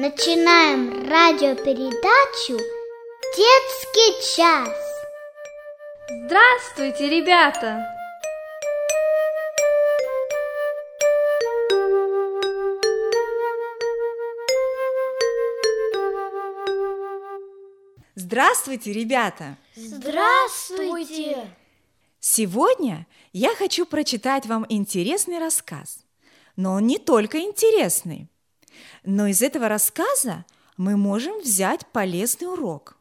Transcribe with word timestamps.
Начинаем 0.00 1.08
радиопередачу 1.10 2.56
«Детский 3.36 4.36
час». 4.36 4.68
Здравствуйте, 6.24 7.10
ребята! 7.10 7.84
Здравствуйте, 18.14 18.92
ребята! 18.92 19.56
Здравствуйте! 19.74 21.50
Сегодня 22.20 23.08
я 23.32 23.52
хочу 23.56 23.84
прочитать 23.84 24.46
вам 24.46 24.64
интересный 24.68 25.40
рассказ. 25.40 26.04
Но 26.54 26.74
он 26.74 26.86
не 26.86 26.98
только 26.98 27.40
интересный. 27.40 28.28
Но 29.04 29.26
из 29.26 29.42
этого 29.42 29.68
рассказа 29.68 30.44
мы 30.76 30.96
можем 30.96 31.40
взять 31.40 31.86
полезный 31.88 32.46
урок. 32.46 32.96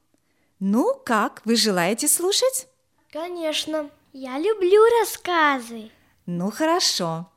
Ну, 0.59 1.00
как, 1.05 1.41
вы 1.45 1.55
желаете 1.55 2.08
слушать? 2.08 2.67
Конечно, 3.12 3.90
я 4.13 4.40
люблю 4.40 4.84
рассказы. 5.00 5.91
Ну, 6.26 6.52
хорошо. 6.52 7.31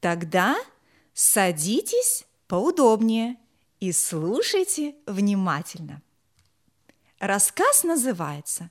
Тогда 0.00 0.56
садитесь 1.14 2.26
поудобнее 2.46 3.36
и 3.80 3.92
слушайте 3.92 4.94
внимательно. 5.06 6.02
Рассказ 7.18 7.82
называется 7.82 8.70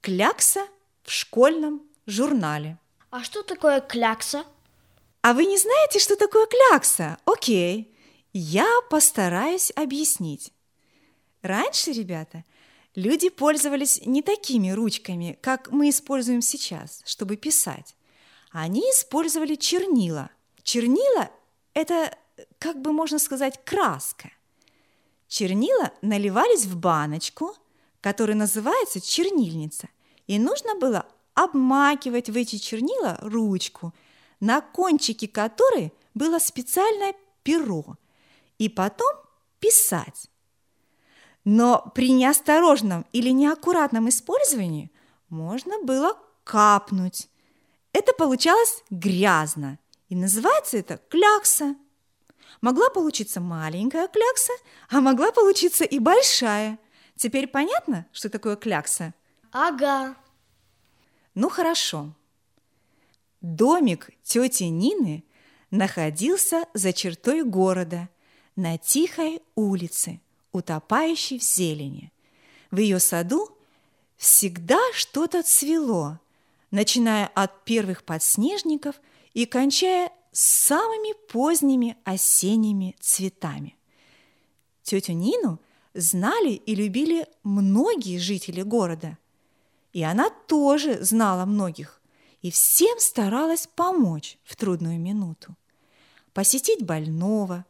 «Клякса 0.00 0.66
в 1.02 1.10
школьном 1.10 1.82
журнале». 2.06 2.78
А 3.10 3.22
что 3.22 3.42
такое 3.42 3.80
клякса? 3.80 4.44
А 5.20 5.34
вы 5.34 5.44
не 5.44 5.58
знаете, 5.58 5.98
что 5.98 6.16
такое 6.16 6.46
клякса? 6.46 7.18
Окей, 7.24 7.93
я 8.34 8.68
постараюсь 8.90 9.72
объяснить. 9.74 10.52
Раньше, 11.40 11.92
ребята, 11.92 12.44
люди 12.94 13.30
пользовались 13.30 14.04
не 14.04 14.20
такими 14.20 14.70
ручками, 14.70 15.38
как 15.40 15.72
мы 15.72 15.88
используем 15.88 16.42
сейчас, 16.42 17.00
чтобы 17.06 17.36
писать. 17.36 17.96
Они 18.50 18.82
использовали 18.82 19.54
чернила. 19.54 20.28
Чернила– 20.62 21.30
это, 21.74 22.14
как 22.58 22.82
бы 22.82 22.92
можно 22.92 23.18
сказать, 23.18 23.58
краска. 23.64 24.30
Чернила 25.28 25.92
наливались 26.02 26.66
в 26.66 26.76
баночку– 26.76 27.56
который 28.04 28.34
называется 28.34 29.00
чернильница. 29.00 29.88
И 30.26 30.38
нужно 30.38 30.74
было 30.74 31.06
обмакивать 31.32 32.28
в 32.28 32.36
эти 32.36 32.56
чернила 32.56 33.16
ручку, 33.22 33.94
на 34.40 34.60
кончике 34.60 35.26
которой 35.26 35.90
было 36.12 36.38
специальное 36.38 37.14
перо, 37.42 37.96
и 38.64 38.68
потом 38.68 39.12
писать. 39.60 40.28
Но 41.44 41.92
при 41.94 42.10
неосторожном 42.10 43.06
или 43.12 43.30
неаккуратном 43.30 44.08
использовании 44.08 44.90
можно 45.28 45.82
было 45.82 46.16
капнуть. 46.42 47.28
Это 47.92 48.12
получалось 48.12 48.82
грязно, 48.90 49.78
и 50.08 50.16
называется 50.16 50.78
это 50.78 50.98
клякса. 51.08 51.76
Могла 52.60 52.88
получиться 52.90 53.40
маленькая 53.40 54.08
клякса, 54.08 54.52
а 54.88 55.00
могла 55.00 55.32
получиться 55.32 55.84
и 55.84 55.98
большая– 55.98 56.78
Теперь 57.16 57.46
понятно, 57.46 58.06
что 58.12 58.28
такое 58.28 58.56
клякса? 58.56 59.14
Ага. 59.52 60.16
Ну 61.34 61.48
хорошо. 61.48 62.12
Домик 63.40 64.10
тети 64.22 64.64
Нины 64.64 65.24
находился 65.70 66.64
за 66.74 66.92
чертой 66.92 67.42
города, 67.42 68.08
на 68.56 68.78
тихой 68.78 69.42
улице, 69.54 70.20
утопающей 70.52 71.38
в 71.38 71.42
зелени. 71.42 72.12
В 72.70 72.78
ее 72.78 73.00
саду 73.00 73.48
всегда 74.16 74.80
что-то 74.92 75.42
цвело, 75.42 76.20
начиная 76.70 77.26
от 77.26 77.64
первых 77.64 78.04
подснежников 78.04 78.96
и 79.32 79.46
кончая 79.46 80.10
самыми 80.32 81.14
поздними 81.28 81.96
осенними 82.04 82.96
цветами. 83.00 83.76
Тетю 84.82 85.12
Нину– 85.12 85.60
знали 85.94 86.50
и 86.50 86.74
любили 86.74 87.26
многие 87.44 88.18
жители 88.18 88.62
города. 88.62 89.16
И 89.92 90.02
она 90.02 90.28
тоже 90.30 91.02
знала 91.02 91.44
многих 91.44 92.00
и 92.42 92.50
всем 92.50 92.98
старалась 92.98 93.68
помочь 93.74 94.36
в 94.44 94.56
трудную 94.56 94.98
минуту. 94.98 95.56
Посетить 96.34 96.84
больного, 96.84 97.64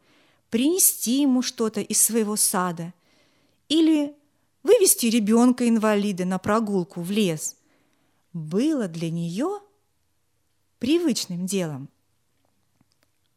принести 0.55 1.19
ему 1.19 1.41
что-то 1.41 1.81
из 1.81 2.01
своего 2.01 2.37
сада 2.37 2.93
или 3.67 4.15
вывести 4.63 5.07
ребенка-инвалида 5.07 6.23
на 6.23 6.39
прогулку 6.39 7.01
в 7.01 7.11
лес 7.11 7.57
было 8.31 8.87
для 8.87 9.11
нее 9.11 9.59
привычным 10.79 11.45
делом. 11.45 11.89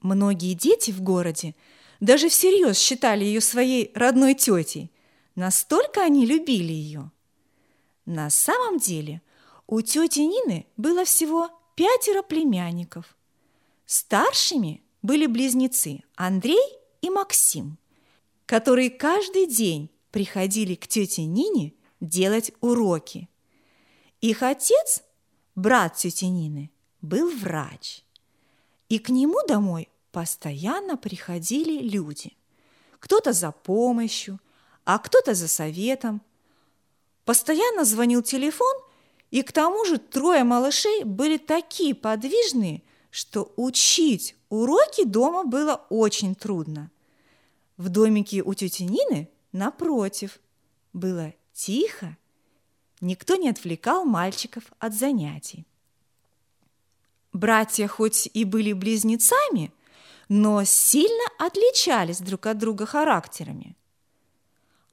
Многие 0.00 0.54
дети 0.54 0.92
в 0.92 1.02
городе– 1.02 1.56
даже 2.00 2.28
всерьез 2.28 2.78
считали 2.78 3.24
ее 3.24 3.40
своей 3.40 3.90
родной 3.94 4.34
тетей. 4.34 4.92
Настолько 5.34 6.02
они 6.02 6.26
любили 6.26 6.72
ее. 6.72 7.10
На 8.06 8.30
самом 8.30 8.78
деле 8.78 9.20
у 9.66 9.80
тети 9.80 10.20
Нины 10.20 10.66
было 10.76 11.04
всего 11.04 11.50
пятеро 11.74 12.22
племянников. 12.22 13.16
Старшими 13.86 14.82
были 15.02 15.26
близнецы 15.26 16.04
Андрей 16.14 16.77
и 17.00 17.10
Максим, 17.10 17.78
которые 18.46 18.90
каждый 18.90 19.46
день 19.46 19.90
приходили 20.10 20.74
к 20.74 20.86
тете 20.86 21.24
Нине 21.24 21.74
делать 22.00 22.52
уроки. 22.60 23.28
Их 24.20 24.42
отец, 24.42 25.02
брат 25.54 25.96
тети 25.96 26.24
Нины, 26.24 26.70
был 27.00 27.30
врач. 27.30 28.04
И 28.88 28.98
к 28.98 29.10
нему 29.10 29.38
домой 29.46 29.88
постоянно 30.12 30.96
приходили 30.96 31.82
люди. 31.82 32.36
Кто-то 32.98 33.32
за 33.32 33.52
помощью, 33.52 34.40
а 34.84 34.98
кто-то 34.98 35.34
за 35.34 35.48
советом. 35.48 36.22
Постоянно 37.24 37.84
звонил 37.84 38.22
телефон, 38.22 38.74
и 39.30 39.42
к 39.42 39.52
тому 39.52 39.84
же 39.84 39.98
трое 39.98 40.44
малышей 40.44 41.04
были 41.04 41.36
такие 41.36 41.94
подвижные, 41.94 42.82
что 43.10 43.52
учить 43.56 44.36
уроки 44.48 45.04
дома 45.04 45.44
было 45.44 45.86
очень 45.90 46.34
трудно. 46.34 46.90
В 47.76 47.88
домике 47.88 48.42
у 48.42 48.54
тети 48.54 48.82
Нины, 48.82 49.28
напротив, 49.52 50.40
было 50.92 51.32
тихо, 51.52 52.16
никто 53.00 53.36
не 53.36 53.48
отвлекал 53.48 54.04
мальчиков 54.04 54.64
от 54.78 54.94
занятий. 54.94 55.66
Братья 57.32 57.86
хоть 57.86 58.28
и 58.32 58.44
были 58.44 58.72
близнецами, 58.72 59.72
но 60.28 60.64
сильно 60.64 61.24
отличались 61.38 62.20
друг 62.20 62.46
от 62.46 62.58
друга 62.58 62.86
характерами. 62.86 63.76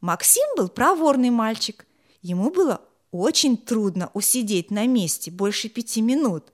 Максим 0.01 0.45
был 0.55 0.69
проворный 0.69 1.31
мальчик. 1.31 1.85
Ему 2.21 2.51
было 2.51 2.81
очень 3.11 3.57
трудно 3.57 4.11
усидеть 4.13 4.69
на 4.69 4.85
месте 4.85 5.31
больше 5.31 5.69
пяти 5.69 6.01
минут. 6.01 6.51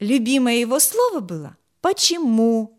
Любимое 0.00 0.56
его 0.56 0.78
слово 0.80 1.20
было 1.20 1.56
«почему?», 1.80 2.78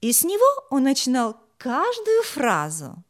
и 0.00 0.12
с 0.12 0.24
него 0.24 0.64
он 0.70 0.84
начинал 0.84 1.36
каждую 1.56 2.22
фразу. 2.22 3.02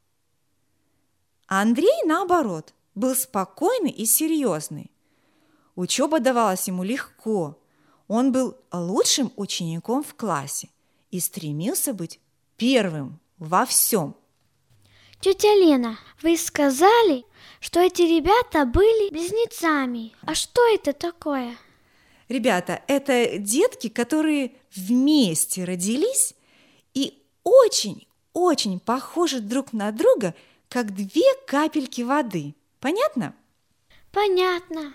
Андрей, 1.46 2.04
наоборот, 2.04 2.72
был 2.94 3.14
спокойный 3.14 3.90
и 3.90 4.06
серьезный. 4.06 4.90
Учеба 5.74 6.20
давалась 6.20 6.68
ему 6.68 6.84
легко– 6.84 7.58
он 8.08 8.32
был 8.32 8.56
лучшим 8.72 9.32
учеником 9.36 10.02
в 10.02 10.14
классе 10.14 10.68
и 11.10 11.20
стремился 11.20 11.94
быть 11.94 12.20
первым 12.56 13.20
во 13.38 13.64
всем. 13.64 14.16
Тетя 15.20 15.54
Лена, 15.54 15.98
вы 16.22 16.36
сказали, 16.36 17.24
что 17.60 17.80
эти 17.80 18.02
ребята 18.02 18.66
были 18.66 19.10
близнецами. 19.10 20.12
А 20.26 20.34
что 20.34 20.60
это 20.74 20.92
такое? 20.92 21.56
Ребята, 22.28 22.82
это 22.86 23.38
детки, 23.38 23.88
которые 23.88 24.52
вместе 24.74 25.64
родились 25.64 26.34
и 26.94 27.22
очень-очень 27.42 28.80
похожи 28.80 29.40
друг 29.40 29.72
на 29.72 29.92
друга, 29.92 30.34
как 30.68 30.94
две 30.94 31.22
капельки 31.46 32.02
воды. 32.02 32.54
Понятно? 32.80 33.34
Понятно. 34.10 34.94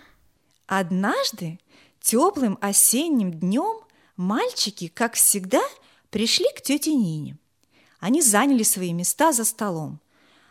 Однажды 0.66 1.60
Теплым 2.00 2.58
осенним 2.62 3.32
днем 3.32 3.84
мальчики, 4.16 4.88
как 4.88 5.16
всегда, 5.16 5.62
пришли 6.10 6.48
к 6.56 6.62
тете 6.62 6.94
Нине. 6.94 7.38
Они 8.00 8.22
заняли 8.22 8.64
свои 8.64 8.94
места 8.94 9.34
за 9.34 9.44
столом. 9.44 10.00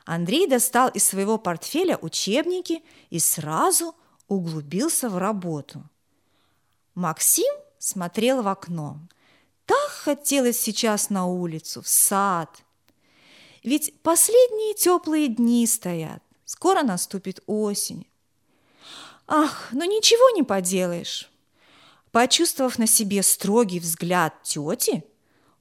Андрей 0.05 0.47
достал 0.47 0.89
из 0.91 1.05
своего 1.05 1.39
портфеля 1.39 1.99
учебники 2.01 2.83
и 3.11 3.19
сразу 3.19 3.95
углубился 4.27 5.09
в 5.09 5.19
работу. 5.19 5.83
Максим 6.99 7.55
смотрел 7.79 8.43
в 8.43 8.49
окно. 8.49 8.99
Так 9.67 9.89
хотелось 9.89 10.61
сейчас 10.61 11.11
на 11.11 11.27
улицу, 11.27 11.81
в 11.81 11.87
сад. 11.87 12.65
Ведь 13.63 13.95
последние 14.03 14.75
теплые 14.75 15.29
дни 15.29 15.65
стоят. 15.69 16.25
Скоро 16.45 16.83
наступит 16.83 17.41
осень. 17.47 18.05
Ах, 19.29 19.69
ну 19.71 19.85
ничего 19.85 20.31
не 20.31 20.43
поделаешь. 20.43 21.31
Почувствовав 22.11 22.81
на 22.81 22.89
себе 22.89 23.23
строгий 23.23 23.79
взгляд 23.79 24.43
тети, 24.43 25.05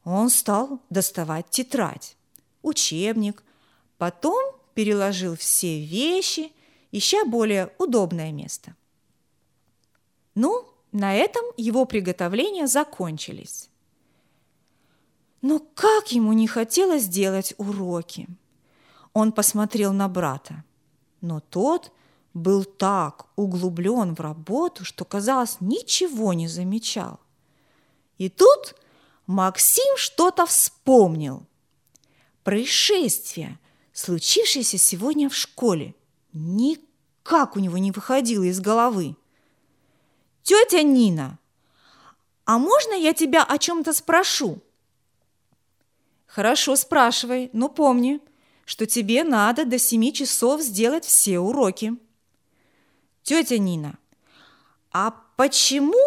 он 0.03 0.31
стал 0.31 0.81
доставать 0.89 1.51
тетрадь, 1.51 2.17
учебник, 2.63 3.43
потом 3.99 4.55
переложил 4.73 5.35
все 5.35 5.85
вещи, 5.85 6.51
ища 6.91 7.25
более 7.25 7.71
удобное 7.77 8.31
место. 8.31 8.75
Ну, 10.33 10.67
на 10.97 11.13
этом 11.13 11.45
его 11.57 11.85
приготовления 11.85 12.65
закончились. 12.65 13.69
Но 15.41 15.59
как 15.59 16.11
ему 16.11 16.33
не 16.33 16.47
хотелось 16.47 17.07
делать 17.07 17.53
уроки! 17.57 18.27
Он 19.13 19.31
посмотрел 19.31 19.93
на 19.93 20.07
брата, 20.07 20.63
но 21.21 21.39
тот 21.39 21.91
был 22.33 22.63
так 22.63 23.27
углублен 23.35 24.15
в 24.15 24.19
работу, 24.19 24.85
что, 24.85 25.05
казалось, 25.05 25.57
ничего 25.59 26.33
не 26.33 26.47
замечал. 26.47 27.19
И 28.17 28.29
тут 28.29 28.75
Максим 29.27 29.97
что-то 29.97 30.47
вспомнил. 30.47 31.45
Происшествие, 32.43 33.59
случившееся 33.93 34.79
сегодня 34.79 35.29
в 35.29 35.35
школе, 35.35 35.93
никак 36.33 37.55
у 37.55 37.59
него 37.59 37.77
не 37.77 37.91
выходило 37.91 38.43
из 38.43 38.59
головы. 38.59 39.15
«Тетя 40.47 40.81
Нина, 40.81 41.39
а 42.45 42.57
можно 42.57 42.93
я 42.93 43.13
тебя 43.13 43.43
о 43.43 43.57
чем-то 43.57 43.91
спрошу?» 43.91 44.61
«Хорошо, 46.25 46.77
спрашивай, 46.77 47.49
но 47.51 47.67
помни, 47.67 48.21
что 48.63 48.85
тебе 48.85 49.25
надо 49.25 49.65
до 49.65 49.77
семи 49.77 50.13
часов 50.13 50.61
сделать 50.61 51.03
все 51.03 51.39
уроки». 51.39 51.97
Тетя 53.23 53.57
Нина, 53.57 53.97
а 54.93 55.11
почему 55.35 56.01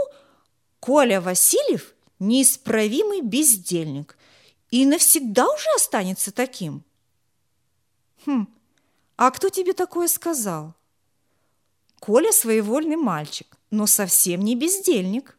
Коля 0.80 1.20
Васильев 1.20 1.92
неисправимый 2.18 3.20
бездельник 3.20 4.16
и 4.70 4.86
навсегда 4.86 5.52
уже 5.52 5.68
останется 5.76 6.32
таким? 6.32 6.82
Хм, 8.24 8.48
а 9.18 9.30
кто 9.32 9.50
тебе 9.50 9.74
такое 9.74 10.08
сказал? 10.08 10.72
Коля 11.98 12.32
своевольный 12.32 12.96
мальчик, 12.96 13.59
но 13.70 13.86
совсем 13.86 14.40
не 14.42 14.56
бездельник. 14.56 15.38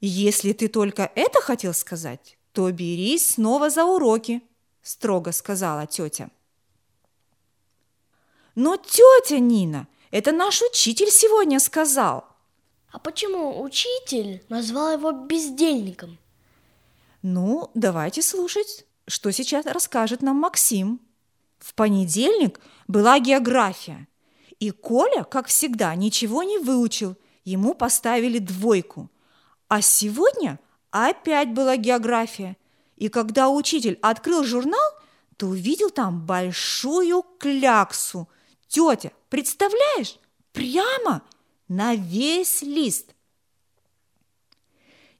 Если 0.00 0.52
ты 0.52 0.68
только 0.68 1.10
это 1.14 1.40
хотел 1.40 1.74
сказать, 1.74 2.36
то 2.52 2.70
берись 2.70 3.32
снова 3.34 3.70
за 3.70 3.84
уроки, 3.84 4.42
строго 4.82 5.32
сказала 5.32 5.86
тетя. 5.86 6.30
Но 8.54 8.76
тетя 8.76 9.38
Нина, 9.38 9.88
это 10.10 10.30
наш 10.30 10.62
учитель 10.62 11.10
сегодня 11.10 11.58
сказал. 11.58 12.24
А 12.92 13.00
почему 13.00 13.60
учитель 13.60 14.44
назвал 14.48 14.92
его 14.92 15.10
бездельником? 15.10 16.18
Ну, 17.22 17.70
давайте 17.74 18.22
слушать, 18.22 18.84
что 19.08 19.32
сейчас 19.32 19.66
расскажет 19.66 20.22
нам 20.22 20.36
Максим. 20.36 21.00
В 21.58 21.74
понедельник 21.74 22.60
была 22.86 23.18
география, 23.18 24.06
и 24.60 24.70
Коля, 24.70 25.24
как 25.24 25.48
всегда, 25.48 25.94
ничего 25.94 26.42
не 26.42 26.58
выучил, 26.58 27.16
ему 27.44 27.74
поставили 27.74 28.38
двойку. 28.38 29.10
А 29.68 29.80
сегодня 29.80 30.58
опять 30.90 31.52
была 31.52 31.76
география, 31.76 32.56
и 32.96 33.08
когда 33.08 33.48
учитель 33.48 33.98
открыл 34.02 34.44
журнал, 34.44 34.90
то 35.36 35.48
увидел 35.48 35.90
там 35.90 36.24
большую 36.24 37.24
кляксу. 37.38 38.28
Тетя, 38.68 39.12
Представляешь? 39.34 40.20
Прямо 40.52 41.24
на 41.66 41.96
весь 41.96 42.62
лист. 42.62 43.16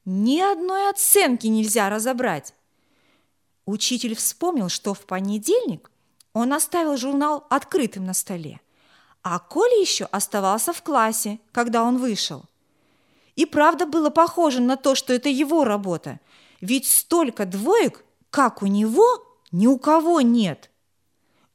Ни 0.04 0.38
одной 0.38 0.88
оценки 0.88 1.48
нельзя 1.48 1.90
разобрать. 1.90 2.54
Учитель 3.66 4.14
вспомнил, 4.14 4.68
что 4.68 4.94
в 4.94 5.04
понедельник 5.04 5.90
он 6.32 6.52
оставил 6.52 6.96
журнал 6.96 7.44
открытым 7.50 8.04
на 8.04 8.14
столе, 8.14 8.60
а 9.24 9.40
Коля 9.40 9.80
еще 9.80 10.04
оставался 10.04 10.72
в 10.72 10.82
классе, 10.82 11.40
когда 11.50 11.82
он 11.82 11.98
вышел. 11.98 12.44
И 13.34 13.44
правда 13.44 13.86
было 13.86 14.10
похоже 14.10 14.60
на 14.60 14.76
то, 14.76 14.94
что 14.94 15.12
это 15.12 15.28
его 15.28 15.64
работа, 15.64 16.20
ведь 16.60 16.86
столько 16.86 17.44
двоек, 17.44 18.04
как 18.30 18.62
у 18.62 18.66
него, 18.66 19.04
ни 19.50 19.66
у 19.66 19.78
кого 19.78 20.20
нет. 20.20 20.70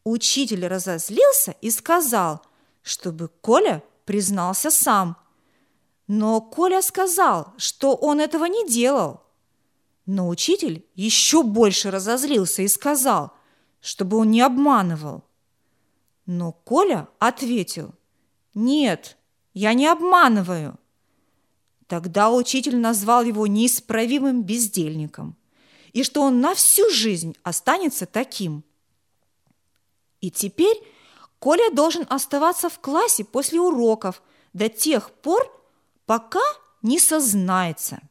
Учитель 0.04 0.68
разозлился 0.68 1.56
и 1.62 1.72
сказал– 1.72 2.42
чтобы 2.90 3.30
Коля 3.42 3.84
признался 4.06 4.72
сам. 4.72 5.18
Но 6.08 6.42
Коля 6.42 6.82
сказал, 6.82 7.54
что 7.58 7.96
он 7.96 8.20
этого 8.20 8.46
не 8.46 8.68
делал. 8.68 9.22
Но 10.06 10.28
учитель 10.28 10.86
еще 10.96 11.44
больше 11.44 11.92
разозлился 11.92 12.64
и 12.64 12.68
сказал, 12.68 13.32
чтобы 13.80 14.18
он 14.18 14.32
не 14.32 14.42
обманывал. 14.42 15.24
Но 16.32 16.52
Коля 16.52 17.08
ответил, 17.18 17.96
«Нет, 18.54 19.18
я 19.56 19.74
не 19.74 19.88
обманываю». 19.88 20.78
Тогда 21.88 22.30
учитель 22.30 22.78
назвал 22.78 23.24
его 23.24 23.48
неисправимым 23.48 24.44
бездельником 24.44 25.36
и 25.92 26.04
что 26.04 26.22
он 26.22 26.40
на 26.40 26.54
всю 26.54 26.88
жизнь 26.92 27.36
останется 27.42 28.06
таким. 28.06 28.64
И 30.22 30.30
теперь 30.30 30.78
Коля 31.40 31.72
должен 31.74 32.06
оставаться 32.08 32.70
в 32.70 32.78
классе 32.78 33.24
после 33.24 33.60
уроков 33.60 34.22
до 34.54 34.70
тех 34.70 35.10
пор, 35.10 35.52
пока 36.06 36.46
не 36.84 37.00
сознается. 37.00 38.02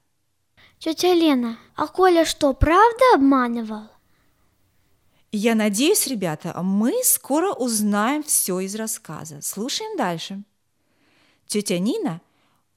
Тетя 0.81 1.15
Лена, 1.15 1.57
а 1.77 1.87
Коля 1.87 2.25
что, 2.25 2.53
правда 2.53 3.05
обманывал? 3.15 3.85
Я 5.31 5.55
надеюсь, 5.55 6.07
ребята, 6.07 6.59
мы 6.63 7.03
скоро 7.05 7.53
узнаем 7.53 8.23
все 8.23 8.61
из 8.61 8.75
рассказа. 8.75 9.43
Слушаем 9.43 9.97
дальше. 9.99 10.43
Тетя 11.47 11.79
Нина 11.79 12.23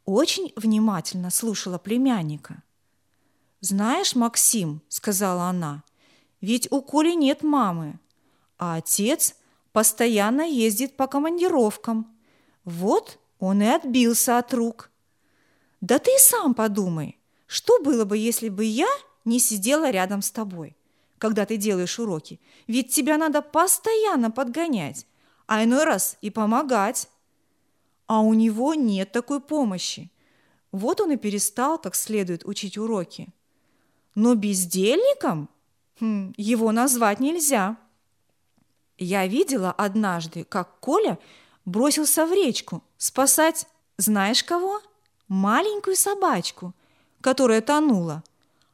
очень 0.05 0.51
внимательно 0.55 1.29
слушала 1.29 1.77
племянника. 1.77 2.63
«Знаешь, 3.61 4.15
Максим,— 4.15 4.81
сказала 4.89 5.43
она,— 5.43 5.83
ведь 6.41 6.69
у 6.71 6.81
Коли 6.81 7.13
нет 7.13 7.43
мамы, 7.43 7.99
а 8.57 8.75
отец 8.75 9.35
постоянно 9.71 10.41
ездит 10.41 10.97
по 10.97 11.07
командировкам. 11.07 12.17
Вот 12.65 13.19
он 13.39 13.61
и 13.61 13.67
отбился 13.67 14.37
от 14.37 14.53
рук. 14.53 14.89
Да 15.79 15.99
ты 15.99 16.11
сам 16.19 16.53
подумай, 16.53 17.19
что 17.47 17.79
было 17.81 18.05
бы, 18.05 18.17
если 18.17 18.49
бы 18.49 18.65
я 18.65 18.89
не 19.25 19.39
сидела 19.39 19.89
рядом 19.89 20.21
с 20.21 20.31
тобой, 20.31 20.75
когда 21.21 21.45
ты 21.45 21.57
делаешь 21.57 21.99
уроки? 21.99 22.41
Ведь 22.65 22.91
тебя 22.91 23.15
надо 23.15 23.43
постоянно 23.43 24.31
подгонять, 24.31 25.05
а 25.45 25.63
иной 25.63 25.83
раз 25.83 26.17
и 26.21 26.31
помогать. 26.31 27.09
А 28.07 28.21
у 28.21 28.33
него 28.33 28.73
нет 28.73 29.11
такой 29.11 29.39
помощи. 29.39 30.11
Вот 30.71 30.99
он 30.99 31.11
и 31.11 31.17
перестал 31.17 31.77
как 31.77 31.93
следует 31.93 32.43
учить 32.43 32.75
уроки. 32.75 33.27
Но 34.15 34.33
бездельником 34.33 35.47
хм, 35.99 36.33
его 36.37 36.71
назвать 36.71 37.19
нельзя. 37.19 37.77
Я 38.97 39.27
видела 39.27 39.71
однажды, 39.71 40.43
как 40.43 40.79
Коля 40.79 41.19
бросился 41.65 42.25
в 42.25 42.33
речку 42.33 42.83
спасать, 42.97 43.67
знаешь 43.97 44.43
кого? 44.43 44.81
Маленькую 45.27 45.95
собачку, 45.95 46.73
которая 47.21 47.61
тонула, 47.61 48.23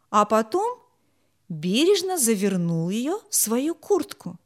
а 0.10 0.24
потом 0.24 0.87
бережно 1.50 2.18
завернул 2.18 2.90
ее 2.90 3.20
в 3.30 3.36
свою 3.36 3.76
куртку. 3.76 4.38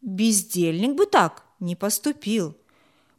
Бездельник 0.00 0.94
бы 0.94 1.06
так 1.06 1.44
не 1.60 1.76
поступил. 1.76 2.56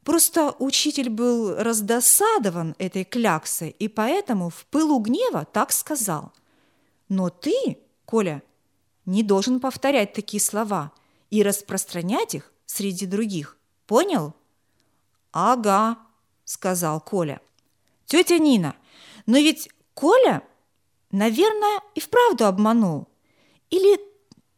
Просто 0.04 0.56
учитель 0.60 1.10
был 1.10 1.56
раздосадован 1.56 2.76
этой 2.78 3.04
кляксой 3.04 3.70
и 3.70 3.88
поэтому 3.88 4.50
в 4.50 4.66
пылу 4.68 5.00
гнева 5.00 5.46
так 5.46 5.72
сказал. 5.72 6.32
Но 7.10 7.30
ты, 7.30 7.80
Коля, 8.06 8.44
не 9.06 9.24
должен 9.24 9.60
повторять 9.60 10.14
такие 10.14 10.42
слова– 10.42 10.92
и 11.30 11.44
распространять 11.44 12.36
их 12.36 12.52
среди 12.66 13.06
других. 13.06 13.58
Понял? 13.88 14.34
Ага, 15.32 15.98
сказал 16.46 17.02
Коля. 17.02 17.42
Тетя 18.06 18.38
Нина, 18.38 18.76
но 19.26 19.38
ведь 19.38 19.70
Коля, 19.94 20.44
наверное, 21.16 21.82
и 21.96 22.00
вправду 22.00 22.46
обманул. 22.46 23.08
Или 23.70 24.00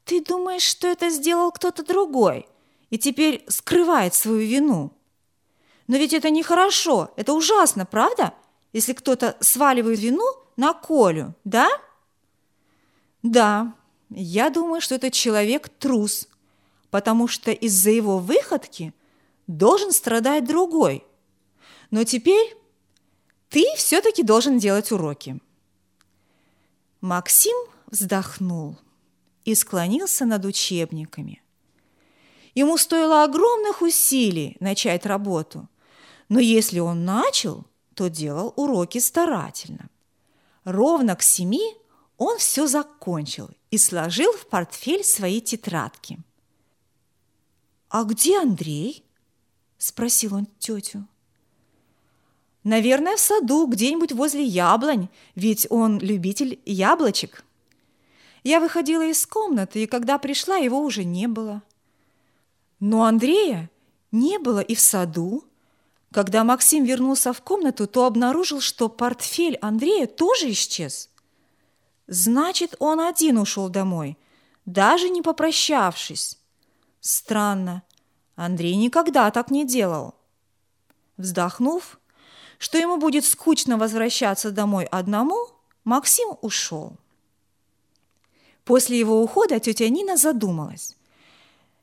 ты 0.05 0.23
думаешь, 0.23 0.63
что 0.63 0.87
это 0.87 1.09
сделал 1.09 1.51
кто-то 1.51 1.83
другой 1.83 2.47
и 2.89 2.97
теперь 2.97 3.45
скрывает 3.47 4.13
свою 4.13 4.47
вину? 4.47 4.91
Но 5.87 5.97
ведь 5.97 6.13
это 6.13 6.29
нехорошо, 6.29 7.11
это 7.15 7.33
ужасно, 7.33 7.85
правда? 7.85 8.33
Если 8.73 8.93
кто-то 8.93 9.37
сваливает 9.39 9.99
вину 9.99 10.25
на 10.57 10.73
Колю, 10.73 11.33
да? 11.43 11.69
Да, 13.23 13.73
я 14.09 14.49
думаю, 14.49 14.81
что 14.81 14.95
этот 14.95 15.13
человек 15.13 15.69
трус, 15.69 16.27
потому 16.89 17.27
что 17.27 17.51
из-за 17.51 17.91
его 17.91 18.19
выходки 18.19 18.93
должен 19.47 19.91
страдать 19.91 20.45
другой. 20.45 21.03
Но 21.91 22.03
теперь 22.03 22.57
ты 23.49 23.65
все-таки 23.75 24.23
должен 24.23 24.57
делать 24.59 24.91
уроки. 24.91 25.39
Максим 27.07 27.55
вздохнул 27.89 28.75
и 29.45 29.55
склонился 29.55 30.25
над 30.25 30.43
учебниками. 30.43 31.41
Ему 32.53 32.77
стоило 32.77 33.23
огромных 33.23 33.81
усилий 33.81 34.57
начать 34.59 35.05
работу, 35.05 35.69
но 36.27 36.41
если 36.41 36.79
он 36.79 37.05
начал, 37.05 37.63
то 37.93 38.09
делал 38.09 38.53
уроки 38.57 38.97
старательно. 38.97 39.89
Ровно 40.65 41.15
к 41.15 41.23
семи 41.23 41.77
он 42.17 42.39
все 42.39 42.67
закончил 42.67 43.51
и 43.71 43.77
сложил 43.77 44.33
в 44.33 44.45
портфель 44.47 45.05
свои 45.05 45.39
тетрадки. 45.39 46.19
«А 47.87 48.03
где 48.03 48.37
Андрей?»– 48.41 49.05
спросил 49.77 50.35
он 50.35 50.45
тетю. 50.59 51.07
«Наверное, 52.63 53.15
в 53.15 53.19
саду, 53.19 53.67
где-нибудь 53.67 54.11
возле 54.11 54.43
яблонь, 54.43 55.09
ведь 55.35 55.67
он 55.69 55.99
любитель 55.99 56.59
яблочек». 56.65 57.43
Я 58.43 58.59
выходила 58.59 59.05
из 59.05 59.25
комнаты, 59.25 59.83
и 59.83 59.87
когда 59.87 60.17
пришла, 60.17 60.55
его 60.57 60.81
уже 60.81 61.03
не 61.03 61.27
было. 61.27 61.63
Но 62.79 63.03
Андрея 63.03 63.69
не 64.11 64.39
было 64.39 64.59
и 64.59 64.75
в 64.75 64.79
саду. 64.79 65.43
Когда 66.11 66.43
Максим 66.43 66.85
вернулся 66.85 67.33
в 67.33 67.41
комнату, 67.41 67.87
то 67.87 68.05
обнаружил, 68.05 68.61
что 68.61 68.87
портфель 68.89 69.57
Андрея 69.61 70.07
тоже 70.07 70.51
исчез. 70.51 71.09
Значит, 72.07 72.75
он 72.79 73.01
один 73.01 73.37
ушел 73.37 73.69
домой, 73.69 74.17
даже 74.65 75.09
не 75.09 75.21
попрощавшись. 75.21 76.39
Странно, 77.01 77.83
Андрей 78.35 78.75
никогда 78.75 79.29
так 79.31 79.51
не 79.51 79.65
делал. 79.65 80.15
Вздохнув, 81.17 81.99
что 82.57 82.77
ему 82.77 82.97
будет 82.97 83.25
скучно 83.25 83.77
возвращаться 83.77 84.51
домой 84.51 84.85
одному, 84.85 85.49
Максим 85.83 86.29
ушел. 86.41 86.97
После 88.65 88.99
его 88.99 89.21
ухода 89.21 89.59
тетя 89.59 89.87
Нина 89.87 90.17
задумалась. 90.17 90.95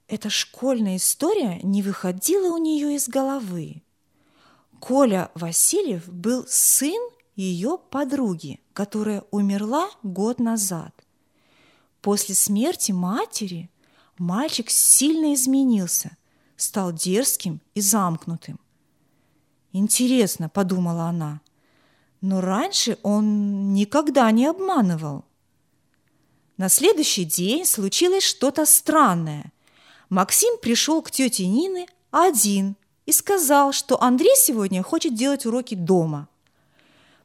Эта 0.06 0.28
школьная 0.28 0.96
история 0.96 1.60
не 1.62 1.82
выходила 1.82 2.54
у 2.54 2.58
нее 2.58 2.94
из 2.94 3.08
головы. 3.08 3.82
Коля 4.80 5.30
Васильев 5.34 6.06
был 6.08 6.44
сын 6.46 7.00
ее 7.36 7.78
подруги, 7.90 8.60
которая 8.74 9.24
умерла 9.30 9.88
год 10.02 10.38
назад. 10.40 10.92
После 12.02 12.34
смерти 12.34 12.92
матери 12.92 13.70
мальчик 14.18 14.68
сильно 14.68 15.32
изменился, 15.32 16.18
стал 16.56 16.92
дерзким 16.92 17.62
и 17.74 17.80
замкнутым. 17.80 18.60
Интересно, 19.76 20.48
подумала 20.48 21.06
она, 21.06 21.40
но 22.20 22.40
раньше 22.40 22.96
он 23.02 23.74
никогда 23.74 24.30
не 24.30 24.46
обманывал. 24.46 25.24
На 26.56 26.68
следующий 26.68 27.24
день 27.24 27.66
случилось 27.66 28.22
что-то 28.22 28.66
странное. 28.66 29.52
Максим 30.10 30.58
пришел 30.58 31.02
к 31.02 31.10
тете 31.10 31.48
Нины 31.48 31.88
один 32.12 32.76
и 33.04 33.10
сказал, 33.10 33.72
что 33.72 34.00
Андрей 34.00 34.36
сегодня 34.36 34.80
хочет 34.84 35.16
делать 35.16 35.44
уроки 35.44 35.74
дома. 35.74 36.28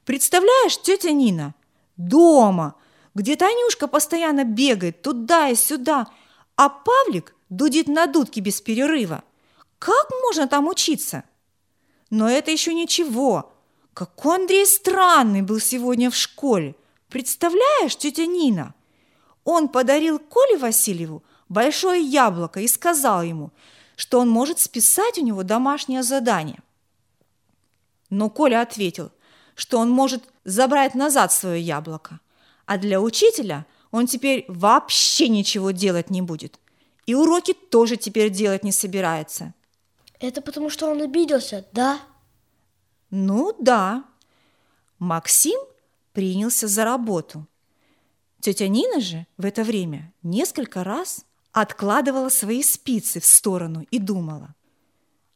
Представляешь, 0.04 0.82
тетя 0.82 1.12
Нина, 1.12 1.54
дома, 1.98 2.74
где 3.14 3.36
Танюшка 3.36 3.88
постоянно 3.88 4.44
бегает 4.44 5.04
туда 5.04 5.50
и 5.50 5.56
сюда, 5.56 6.08
а 6.56 6.70
Павлик 6.70 7.36
дудит 7.50 7.88
на 7.88 8.08
дудке 8.08 8.42
без 8.42 8.60
перерыва. 8.60 9.24
Как 9.78 10.08
можно 10.24 10.48
там 10.48 10.68
учиться? 10.68 11.26
Но 12.10 12.30
это 12.30 12.52
еще 12.52 12.74
ничего. 12.74 13.54
Какой 13.94 14.38
Андрей 14.38 14.66
странный 14.66 15.42
был 15.42 15.60
сегодня 15.60 16.10
в 16.10 16.16
школе. 16.16 16.76
Представляешь, 17.10 17.96
тетя 17.96 18.26
Нина? 18.26 18.74
Он 19.44 19.68
подарил 19.68 20.20
Коле 20.20 20.58
Васильеву 20.58 21.24
большое 21.50 22.02
яблоко 22.02 22.60
и 22.60 22.68
сказал 22.68 23.24
ему, 23.24 23.52
что 23.96 24.20
он 24.20 24.30
может 24.30 24.60
списать 24.60 25.18
у 25.18 25.24
него 25.24 25.44
домашнее 25.44 26.04
задание. 26.04 26.60
Но 28.10 28.30
Коля 28.30 28.62
ответил, 28.62 29.12
что 29.56 29.78
он 29.78 29.90
может 29.90 30.24
забрать 30.46 30.96
назад 30.96 31.34
свое 31.34 31.62
яблоко, 31.62 32.20
а 32.66 32.78
для 32.78 33.02
учителя 33.02 33.66
он 33.92 34.08
теперь 34.08 34.46
вообще 34.48 35.28
ничего 35.28 35.72
делать 35.72 36.10
не 36.10 36.22
будет. 36.22 36.60
И 37.06 37.16
уроки 37.16 37.54
тоже 37.54 37.98
теперь 37.98 38.30
делать 38.30 38.64
не 38.64 38.72
собирается. 38.72 39.54
Это 40.20 40.42
потому, 40.42 40.70
что 40.70 40.90
он 40.90 41.02
обиделся, 41.02 41.66
да? 41.72 42.00
Ну 43.10 43.56
да. 43.60 44.06
Максим 45.00 45.60
принялся 46.14 46.68
за 46.68 46.84
работу. 46.84 47.48
Тетя 48.42 48.68
Нина 48.68 49.00
же 49.00 49.26
в 49.38 49.46
это 49.46 49.64
время 49.64 50.14
несколько 50.24 50.84
раз 50.84 51.26
откладывала 51.52 52.30
свои 52.30 52.62
спицы 52.64 53.20
в 53.20 53.26
сторону 53.26 53.86
и 53.92 54.00
думала. 54.00 54.56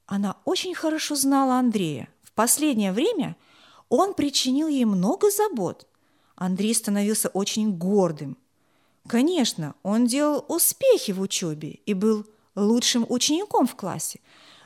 Она 0.05 0.37
очень 0.45 0.75
хорошо 0.75 1.15
знала 1.15 1.55
Андрея. 1.55 2.09
В 2.21 2.33
последнее 2.33 2.91
время 2.91 3.35
он 3.89 4.13
причинил 4.13 4.67
ей 4.67 4.85
много 4.85 5.31
забот. 5.31 5.87
Андрей 6.35 6.73
становился 6.73 7.29
очень 7.29 7.77
гордым. 7.77 8.37
Конечно, 9.07 9.75
он 9.83 10.05
делал 10.07 10.45
успехи 10.47 11.11
в 11.11 11.21
учебе 11.21 11.79
и 11.85 11.93
был 11.93 12.25
лучшим 12.55 13.05
учеником 13.09 13.67
в 13.67 13.75
классе, 13.75 14.19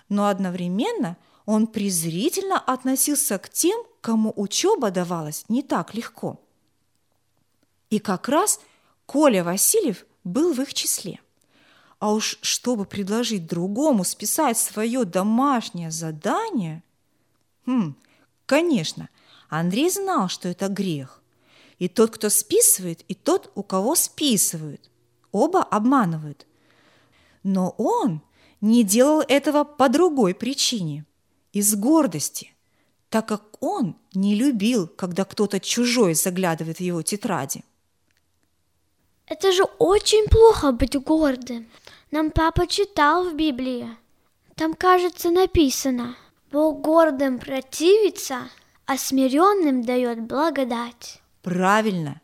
но 0.09 0.27
одновременно 0.27 1.17
он 1.45 1.67
презрительно 1.67 2.59
относился 2.59 3.37
к 3.37 3.49
тем, 3.49 3.81
кому 4.01 4.33
учеба 4.35 4.91
давалась 4.91 5.45
не 5.47 5.63
так 5.63 5.93
легко. 5.93 6.39
И 7.89 7.99
как 7.99 8.27
раз 8.27 8.59
Коля 9.05 9.43
Васильев 9.43 10.05
был 10.23 10.53
в 10.53 10.59
их 10.59 10.73
числе. 10.73 11.21
А 11.99 12.11
уж 12.11 12.37
чтобы 12.41 12.85
предложить 12.85 13.47
другому 13.47 14.03
списать 14.03 14.57
свое 14.57 15.05
домашнее 15.05 15.89
задание... 15.89 16.83
Хм, 17.65 17.95
конечно, 18.45 19.09
Андрей 19.49 19.89
знал, 19.89 20.29
что 20.29 20.49
это 20.49 20.67
грех. 20.67 21.21
И 21.79 21.87
тот, 21.87 22.11
кто 22.11 22.29
списывает, 22.29 23.03
и 23.07 23.13
тот, 23.13 23.51
у 23.55 23.63
кого 23.63 23.95
списывают. 23.95 24.89
Оба 25.31 25.63
обманывают. 25.63 26.45
Но 27.43 27.73
он 27.77 28.21
не 28.61 28.83
делал 28.83 29.23
этого 29.27 29.63
по 29.63 29.89
другой 29.89 30.33
причине. 30.33 31.05
Из 31.53 31.75
гордости, 31.75 32.53
так 33.09 33.27
как 33.27 33.43
он 33.61 33.95
не 34.13 34.35
любил, 34.35 34.87
когда 34.87 35.25
кто-то 35.25 35.59
чужой 35.59 36.13
заглядывает 36.13 36.77
в 36.77 36.81
его 36.81 37.01
тетради. 37.01 37.63
Это 39.25 39.51
же 39.51 39.63
очень 39.79 40.27
плохо 40.27 40.71
быть 40.71 40.95
гордым. 41.01 41.67
Нам 42.11 42.31
папа 42.31 42.67
читал 42.67 43.29
в 43.29 43.35
Библии. 43.35 43.89
Там, 44.55 44.73
кажется, 44.73 45.29
написано, 45.29 46.15
Бог 46.51 46.81
гордым 46.81 47.39
противится, 47.39 48.49
а 48.85 48.97
смиренным 48.97 49.83
дает 49.83 50.21
благодать. 50.21 51.21
Правильно. 51.41 52.21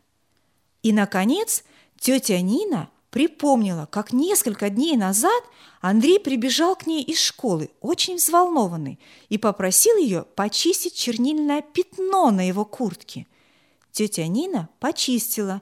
И, 0.82 0.94
наконец, 0.94 1.64
тетя 2.00 2.40
Нина 2.40 2.90
припомнила, 3.14 3.86
как 3.86 4.12
несколько 4.12 4.72
дней 4.72 4.98
назад 4.98 5.44
Андрей 5.82 6.20
прибежал 6.20 6.76
к 6.76 6.88
ней 6.88 7.04
из 7.04 7.20
школы, 7.20 7.70
очень 7.80 8.16
взволнованный, 8.16 9.00
и 9.30 9.38
попросил 9.38 9.98
ее 9.98 10.24
почистить 10.36 10.96
чернильное 10.96 11.62
пятно 11.62 12.32
на 12.32 12.48
его 12.48 12.66
куртке. 12.66 13.28
Тетя 13.92 14.26
Нина 14.26 14.68
почистила, 14.80 15.62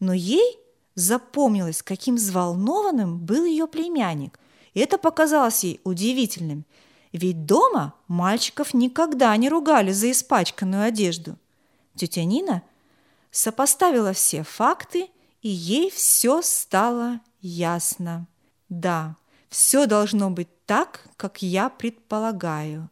но 0.00 0.14
ей 0.14 0.56
запомнилось, 0.94 1.82
каким 1.82 2.16
взволнованным 2.16 3.18
был 3.18 3.44
ее 3.44 3.66
племянник. 3.66 4.40
И 4.72 4.80
это 4.80 4.96
показалось 4.96 5.64
ей 5.64 5.82
удивительным, 5.84 6.64
ведь 7.12 7.44
дома 7.44 7.92
мальчиков 8.08 8.72
никогда 8.72 9.36
не 9.36 9.50
ругали 9.50 9.92
за 9.92 10.10
испачканную 10.10 10.84
одежду. 10.84 11.36
Тетя 11.94 12.24
Нина 12.24 12.62
сопоставила 13.30 14.14
все 14.14 14.44
факты, 14.44 15.10
и 15.46 15.48
ей 15.48 15.92
все 15.92 16.42
стало 16.42 17.20
ясно. 17.40 18.26
Да, 18.68 19.16
все 19.48 19.86
должно 19.86 20.28
быть 20.28 20.48
так, 20.66 21.06
как 21.16 21.40
я 21.40 21.68
предполагаю. 21.68 22.90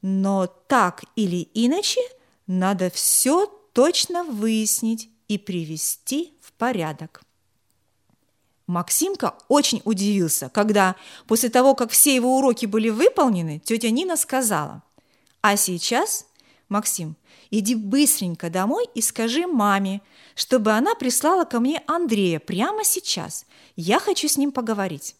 Но 0.00 0.46
так 0.46 1.02
или 1.16 1.48
иначе 1.54 2.00
надо 2.46 2.88
все 2.88 3.46
точно 3.72 4.22
выяснить 4.22 5.10
и 5.26 5.38
привести 5.38 6.38
в 6.40 6.52
порядок. 6.52 7.22
Максимка 8.68 9.34
очень 9.48 9.82
удивился, 9.84 10.48
когда 10.50 10.94
после 11.26 11.48
того, 11.48 11.74
как 11.74 11.90
все 11.90 12.14
его 12.14 12.38
уроки 12.38 12.66
были 12.66 12.90
выполнены, 12.90 13.58
тетя 13.58 13.90
Нина 13.90 14.16
сказала, 14.16 14.84
«А 15.40 15.56
сейчас, 15.56 16.26
Максим, 16.68 17.16
Иди 17.50 17.74
быстренько 17.74 18.50
домой 18.50 18.88
и 18.94 19.00
скажи 19.00 19.46
маме, 19.46 20.02
чтобы 20.34 20.72
она 20.72 20.94
прислала 20.94 21.44
ко 21.44 21.60
мне 21.60 21.82
Андрея 21.86 22.40
прямо 22.40 22.84
сейчас. 22.84 23.46
Я 23.76 23.98
хочу 24.00 24.28
с 24.28 24.36
ним 24.36 24.52
поговорить». 24.52 25.16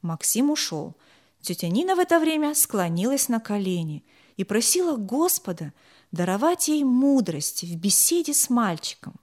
Максим 0.00 0.50
ушел. 0.50 0.96
Тетя 1.40 1.68
Нина 1.68 1.94
в 1.94 1.98
это 1.98 2.18
время 2.18 2.54
склонилась 2.54 3.28
на 3.28 3.38
колени 3.40 4.04
и 4.36 4.44
просила 4.44 4.96
Господа 4.96 5.72
даровать 6.10 6.68
ей 6.68 6.84
мудрость 6.84 7.62
в 7.62 7.76
беседе 7.76 8.32
с 8.32 8.48
мальчиком. 8.48 9.14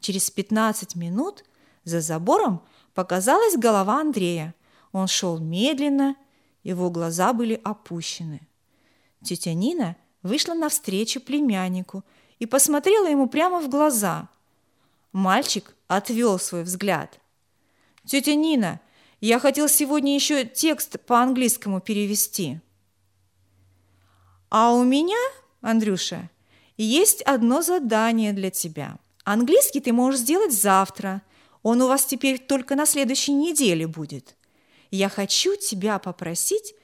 Через 0.00 0.30
пятнадцать 0.30 0.96
минут 0.96 1.44
за 1.84 2.00
забором 2.00 2.62
показалась 2.94 3.56
голова 3.56 4.00
Андрея. 4.00 4.54
Он 4.92 5.06
шел 5.06 5.38
медленно, 5.38 6.16
его 6.62 6.90
глаза 6.90 7.32
были 7.32 7.60
опущены. 7.62 8.40
Тетя 9.22 9.54
Нина 9.54 9.96
вышла 10.22 10.54
навстречу 10.54 11.20
племяннику 11.20 12.04
и 12.38 12.46
посмотрела 12.46 13.06
ему 13.06 13.28
прямо 13.28 13.60
в 13.60 13.68
глаза. 13.68 14.28
Мальчик 15.12 15.74
отвел 15.88 16.38
свой 16.38 16.62
взгляд. 16.62 17.20
«Тетя 18.06 18.34
Нина, 18.34 18.80
я 19.20 19.38
хотел 19.38 19.68
сегодня 19.68 20.14
еще 20.14 20.44
текст 20.44 20.98
по-английскому 21.00 21.80
перевести». 21.80 22.60
«А 24.50 24.72
у 24.72 24.84
меня, 24.84 25.18
Андрюша, 25.60 26.30
есть 26.76 27.22
одно 27.22 27.62
задание 27.62 28.32
для 28.32 28.50
тебя. 28.50 28.98
Английский 29.24 29.80
ты 29.80 29.92
можешь 29.92 30.20
сделать 30.20 30.52
завтра. 30.52 31.22
Он 31.62 31.80
у 31.80 31.86
вас 31.86 32.04
теперь 32.04 32.38
только 32.38 32.74
на 32.74 32.86
следующей 32.86 33.32
неделе 33.32 33.86
будет. 33.86 34.36
Я 34.90 35.08
хочу 35.08 35.56
тебя 35.56 35.98
попросить, 35.98 36.74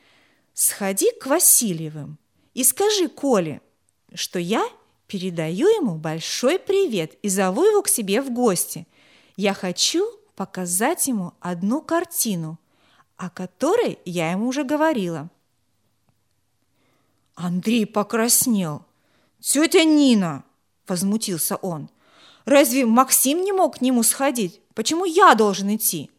сходи 0.55 1.11
к 1.21 1.27
Васильевым 1.27 2.19
и 2.59 2.65
скажи 2.65 3.09
Коле, 3.09 3.63
что 4.13 4.41
я 4.41 4.69
передаю 5.07 5.69
ему 5.69 5.95
большой 5.95 6.59
привет 6.59 7.17
и 7.23 7.29
зову 7.29 7.63
его 7.63 7.83
к 7.83 7.89
себе 7.89 8.21
в 8.21 8.33
гости. 8.33 8.89
Я 9.37 9.55
хочу 9.55 10.05
показать 10.35 11.07
ему 11.07 11.35
одну 11.39 11.81
картину, 11.81 12.59
о 13.17 13.31
которой 13.31 14.01
я 14.05 14.33
ему 14.33 14.49
уже 14.49 14.65
говорила. 14.65 15.31
Андрей 17.37 17.87
покраснел. 17.87 18.85
«Тетя 19.39 19.85
Нина!»– 19.85 20.43
возмутился 20.89 21.55
он. 21.55 21.89
«Разве 22.45 22.87
Максим 22.87 23.43
не 23.43 23.53
мог 23.53 23.79
к 23.79 23.83
нему 23.83 24.03
сходить? 24.03 24.61
Почему 24.75 25.05
я 25.05 25.37
должен 25.37 25.77
идти?» 25.77 26.11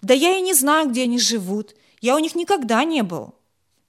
«Да 0.00 0.14
я 0.14 0.36
и 0.36 0.40
не 0.40 0.54
знаю, 0.54 0.90
где 0.90 1.02
они 1.02 1.18
живут. 1.18 1.74
Я 2.00 2.14
у 2.14 2.20
них 2.20 2.36
никогда 2.36 2.84
не 2.84 3.02
был». 3.02 3.34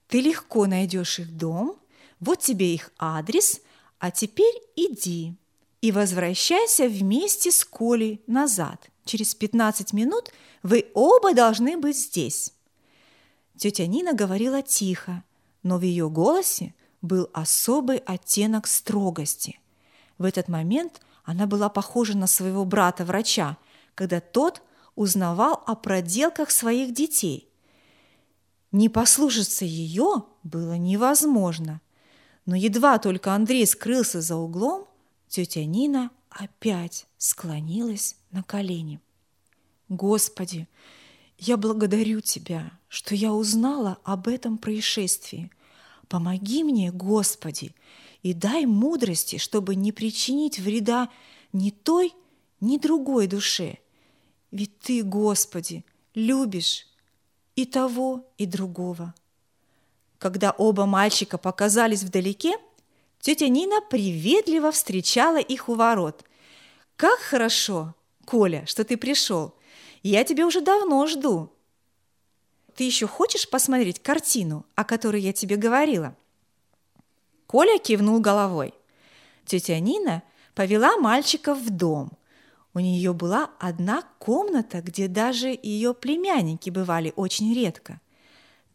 Ты 0.07 0.21
легко 0.21 0.67
найдешь 0.67 1.19
их 1.19 1.35
дом, 1.35 1.77
вот 2.19 2.39
тебе 2.39 2.73
их 2.73 2.91
адрес, 2.97 3.61
а 3.99 4.11
теперь 4.11 4.53
иди 4.75 5.35
и 5.81 5.91
возвращайся 5.91 6.87
вместе 6.87 7.51
с 7.51 7.63
Колей 7.65 8.21
назад. 8.27 8.89
Через 9.03 9.35
15 9.35 9.93
минут 9.93 10.31
вы 10.63 10.87
оба 10.93 11.33
должны 11.33 11.77
быть 11.77 11.97
здесь. 11.97 12.53
Тетя 13.57 13.85
Нина 13.85 14.13
говорила 14.13 14.61
тихо, 14.61 15.23
но 15.63 15.77
в 15.77 15.81
ее 15.81 16.09
голосе 16.09 16.73
был 17.01 17.29
особый 17.33 17.97
оттенок 17.97 18.67
строгости. 18.67 19.59
В 20.17 20.23
этот 20.23 20.47
момент 20.47 21.01
она 21.23 21.45
была 21.45 21.69
похожа 21.69 22.17
на 22.17 22.27
своего 22.27 22.65
брата-врача, 22.65 23.57
когда 23.93 24.19
тот 24.21 24.61
узнавал 24.95 25.63
о 25.65 25.75
проделках 25.75 26.51
своих 26.51 26.93
детей– 26.93 27.49
не 28.75 28.89
послушаться 28.89 29.63
ее 29.63 30.25
было 30.43 30.73
невозможно. 30.73 31.79
Но 32.45 32.57
едва 32.57 32.99
только 32.99 33.33
Андрей 33.33 33.65
скрылся 33.65 34.19
за 34.19 34.35
углом, 34.35 34.85
тетя 35.29 35.63
Нина 35.63 36.11
опять 36.29 37.07
склонилась 37.17 38.17
на 38.31 38.43
колени. 38.43 38.99
«Господи, 39.87 40.67
я 41.37 41.55
благодарю 41.55 42.19
Тебя, 42.19 42.77
что 42.89 43.15
я 43.15 43.31
узнала 43.31 43.97
об 44.03 44.27
этом 44.27 44.57
происшествии. 44.57 45.51
Помоги 46.09 46.65
мне, 46.65 46.91
Господи, 46.91 47.73
и 48.23 48.33
дай 48.33 48.65
мудрости, 48.65 49.37
чтобы 49.37 49.75
не 49.75 49.93
причинить 49.93 50.59
вреда 50.59 51.09
ни 51.53 51.69
той, 51.69 52.13
ни 52.59 52.77
другой 52.77 53.27
душе. 53.27 53.77
Ведь 54.51 54.77
Ты, 54.79 55.01
Господи, 55.01 55.85
любишь 56.13 56.87
и 57.55 57.65
того, 57.65 58.25
и 58.37 58.45
другого. 58.45 59.13
Когда 60.17 60.51
оба 60.51 60.85
мальчика 60.85 61.37
показались 61.37 62.03
вдалеке, 62.03 62.57
тетя 63.19 63.47
Нина 63.47 63.81
приветливо 63.81 64.71
встречала 64.71 65.39
их 65.39 65.69
у 65.69 65.75
ворот. 65.75 66.23
«Как 66.95 67.19
хорошо, 67.19 67.93
Коля, 68.25 68.65
что 68.65 68.83
ты 68.83 68.97
пришел! 68.97 69.53
Я 70.03 70.23
тебя 70.23 70.45
уже 70.45 70.61
давно 70.61 71.07
жду!» 71.07 71.51
«Ты 72.75 72.83
еще 72.83 73.07
хочешь 73.07 73.49
посмотреть 73.49 74.01
картину, 74.01 74.65
о 74.75 74.83
которой 74.83 75.21
я 75.21 75.33
тебе 75.33 75.55
говорила?» 75.55 76.15
Коля 77.47 77.77
кивнул 77.77 78.19
головой. 78.19 78.73
Тетя 79.45 79.79
Нина 79.79 80.23
повела 80.55 80.97
мальчиков 80.97 81.57
в 81.59 81.69
дом– 81.69 82.11
у 82.75 82.79
нее 82.81 83.13
была 83.13 83.51
одна 83.57 84.03
комната, 84.19 84.81
где 84.81 85.07
даже 85.07 85.57
ее 85.63 85.93
племянники 85.93 86.69
бывали 86.69 87.13
очень 87.15 87.53
редко. 87.53 88.01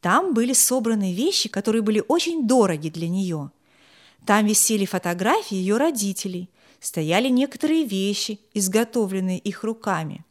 Там 0.01 0.33
были 0.33 0.55
собраны 0.55 1.13
вещи, 1.13 1.51
которые 1.51 1.83
были 1.83 2.03
очень 2.09 2.49
дороги 2.49 2.89
для 2.89 3.11
нее. 3.11 3.51
Там 4.25 4.47
висели 4.47 4.87
фотографии 4.87 5.55
ее 5.55 5.77
родителей, 5.77 6.49
стояли 6.81 7.29
некоторые 7.29 7.85
вещи, 7.85 8.41
изготовленные 8.55 9.39
их 9.39 9.65
руками. 9.65 10.25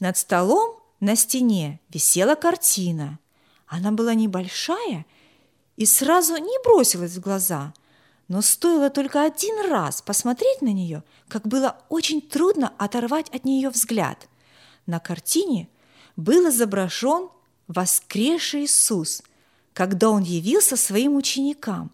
Над 0.00 0.16
столом 0.16 0.80
на 0.98 1.16
стене 1.16 1.80
висела 1.90 2.34
картина. 2.34 3.18
Она 3.66 3.92
была 3.92 4.14
небольшая 4.14 5.04
и 5.76 5.84
сразу 5.84 6.38
не 6.38 6.62
бросилась 6.64 7.16
в 7.16 7.20
глаза– 7.20 7.74
но 8.28 8.42
стоило 8.42 8.90
только 8.90 9.24
один 9.24 9.70
раз 9.70 10.02
посмотреть 10.02 10.60
на 10.60 10.72
нее, 10.72 11.04
как 11.28 11.46
было 11.46 11.76
очень 11.88 12.20
трудно 12.20 12.72
оторвать 12.76 13.28
от 13.30 13.44
нее 13.44 13.70
взгляд. 13.70 14.28
На 14.86 14.98
картине 14.98 15.68
был 16.16 16.48
изображен 16.48 17.28
воскресший 17.68 18.64
Иисус, 18.64 19.22
когда 19.72 20.10
Он 20.10 20.22
явился 20.22 20.76
своим 20.76 21.14
ученикам. 21.16 21.92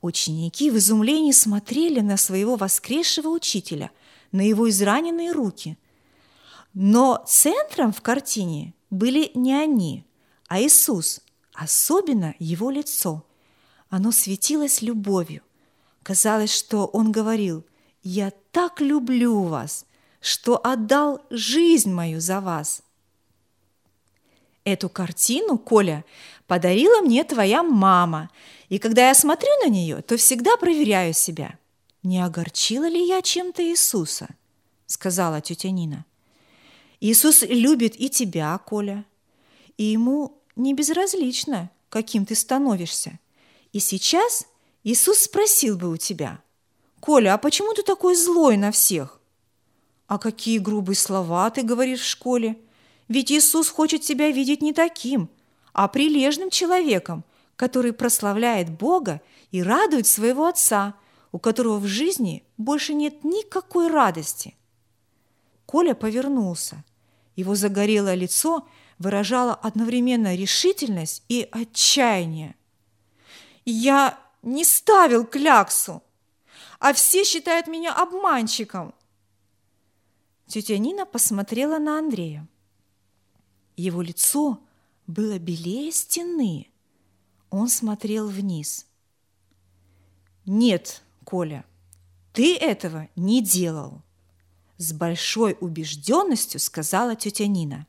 Ученики 0.00 0.70
в 0.70 0.78
изумлении 0.78 1.32
смотрели 1.32 2.00
на 2.00 2.16
своего 2.16 2.56
воскресшего 2.56 3.28
учителя, 3.28 3.90
на 4.32 4.40
его 4.40 4.68
израненные 4.70 5.32
руки. 5.32 5.76
Но 6.72 7.22
центром 7.26 7.92
в 7.92 8.00
картине 8.00 8.74
были 8.88 9.30
не 9.34 9.52
они, 9.52 10.06
а 10.48 10.60
Иисус, 10.62 11.20
особенно 11.52 12.34
его 12.38 12.70
лицо. 12.70 13.26
Оно 13.90 14.12
светилось 14.12 14.80
любовью. 14.80 15.42
Казалось, 16.02 16.52
что 16.52 16.86
он 16.86 17.12
говорил, 17.12 17.64
«Я 18.02 18.32
так 18.52 18.80
люблю 18.80 19.42
вас, 19.42 19.84
что 20.20 20.60
отдал 20.62 21.22
жизнь 21.30 21.92
мою 21.92 22.20
за 22.20 22.40
вас». 22.40 22.82
Эту 24.64 24.88
картину, 24.88 25.58
Коля, 25.58 26.04
подарила 26.46 27.00
мне 27.00 27.24
твоя 27.24 27.62
мама, 27.62 28.30
и 28.68 28.78
когда 28.78 29.08
я 29.08 29.14
смотрю 29.14 29.50
на 29.64 29.68
нее, 29.68 30.02
то 30.02 30.16
всегда 30.16 30.56
проверяю 30.56 31.12
себя, 31.12 31.58
не 32.02 32.20
огорчила 32.24 32.88
ли 32.88 33.06
я 33.06 33.22
чем-то 33.22 33.62
Иисуса, 33.62 34.28
сказала 34.86 35.40
тетя 35.40 35.70
Нина. 35.70 36.04
Иисус 37.00 37.42
любит 37.42 37.98
и 37.98 38.10
тебя, 38.10 38.56
Коля, 38.58 39.04
и 39.76 39.84
ему 39.84 40.38
не 40.56 40.74
безразлично, 40.74 41.70
каким 41.88 42.26
ты 42.26 42.34
становишься. 42.34 43.18
И 43.72 43.80
сейчас 43.80 44.46
Иисус 44.82 45.18
спросил 45.18 45.76
бы 45.76 45.90
у 45.90 45.96
тебя, 45.96 46.42
«Коля, 47.00 47.34
а 47.34 47.38
почему 47.38 47.74
ты 47.74 47.82
такой 47.82 48.14
злой 48.14 48.56
на 48.56 48.70
всех?» 48.70 49.20
«А 50.06 50.18
какие 50.18 50.58
грубые 50.58 50.96
слова 50.96 51.50
ты 51.50 51.62
говоришь 51.62 52.00
в 52.00 52.08
школе? 52.08 52.58
Ведь 53.08 53.30
Иисус 53.30 53.68
хочет 53.68 54.02
тебя 54.02 54.30
видеть 54.30 54.62
не 54.62 54.72
таким, 54.72 55.28
а 55.72 55.88
прилежным 55.88 56.50
человеком, 56.50 57.24
который 57.56 57.92
прославляет 57.92 58.70
Бога 58.70 59.20
и 59.50 59.62
радует 59.62 60.06
своего 60.06 60.46
Отца, 60.46 60.94
у 61.32 61.38
которого 61.38 61.78
в 61.78 61.86
жизни 61.86 62.44
больше 62.56 62.94
нет 62.94 63.24
никакой 63.24 63.88
радости». 63.88 64.56
Коля 65.66 65.94
повернулся. 65.94 66.84
Его 67.36 67.54
загорелое 67.54 68.14
лицо 68.14 68.66
выражало 68.98 69.54
одновременно 69.54 70.34
решительность 70.34 71.22
и 71.28 71.48
отчаяние. 71.50 72.56
«Я 73.64 74.18
не 74.42 74.64
ставил 74.64 75.24
кляксу, 75.24 76.02
а 76.78 76.92
все 76.92 77.24
считают 77.24 77.66
меня 77.66 77.94
обманщиком. 77.94 78.94
Тетя 80.46 80.78
Нина 80.78 81.06
посмотрела 81.06 81.78
на 81.78 81.98
Андрея. 81.98 82.48
Его 83.76 84.02
лицо 84.02 84.58
было 85.06 85.38
белее 85.38 85.92
стены. 85.92 86.68
Он 87.50 87.68
смотрел 87.68 88.28
вниз. 88.28 88.86
Нет, 90.46 91.02
Коля, 91.24 91.64
ты 92.32 92.56
этого 92.56 93.08
не 93.16 93.42
делал. 93.42 94.02
С 94.78 94.92
большой 94.92 95.56
убежденностью 95.60 96.58
сказала 96.58 97.14
тетя 97.14 97.46
Нина. 97.46 97.86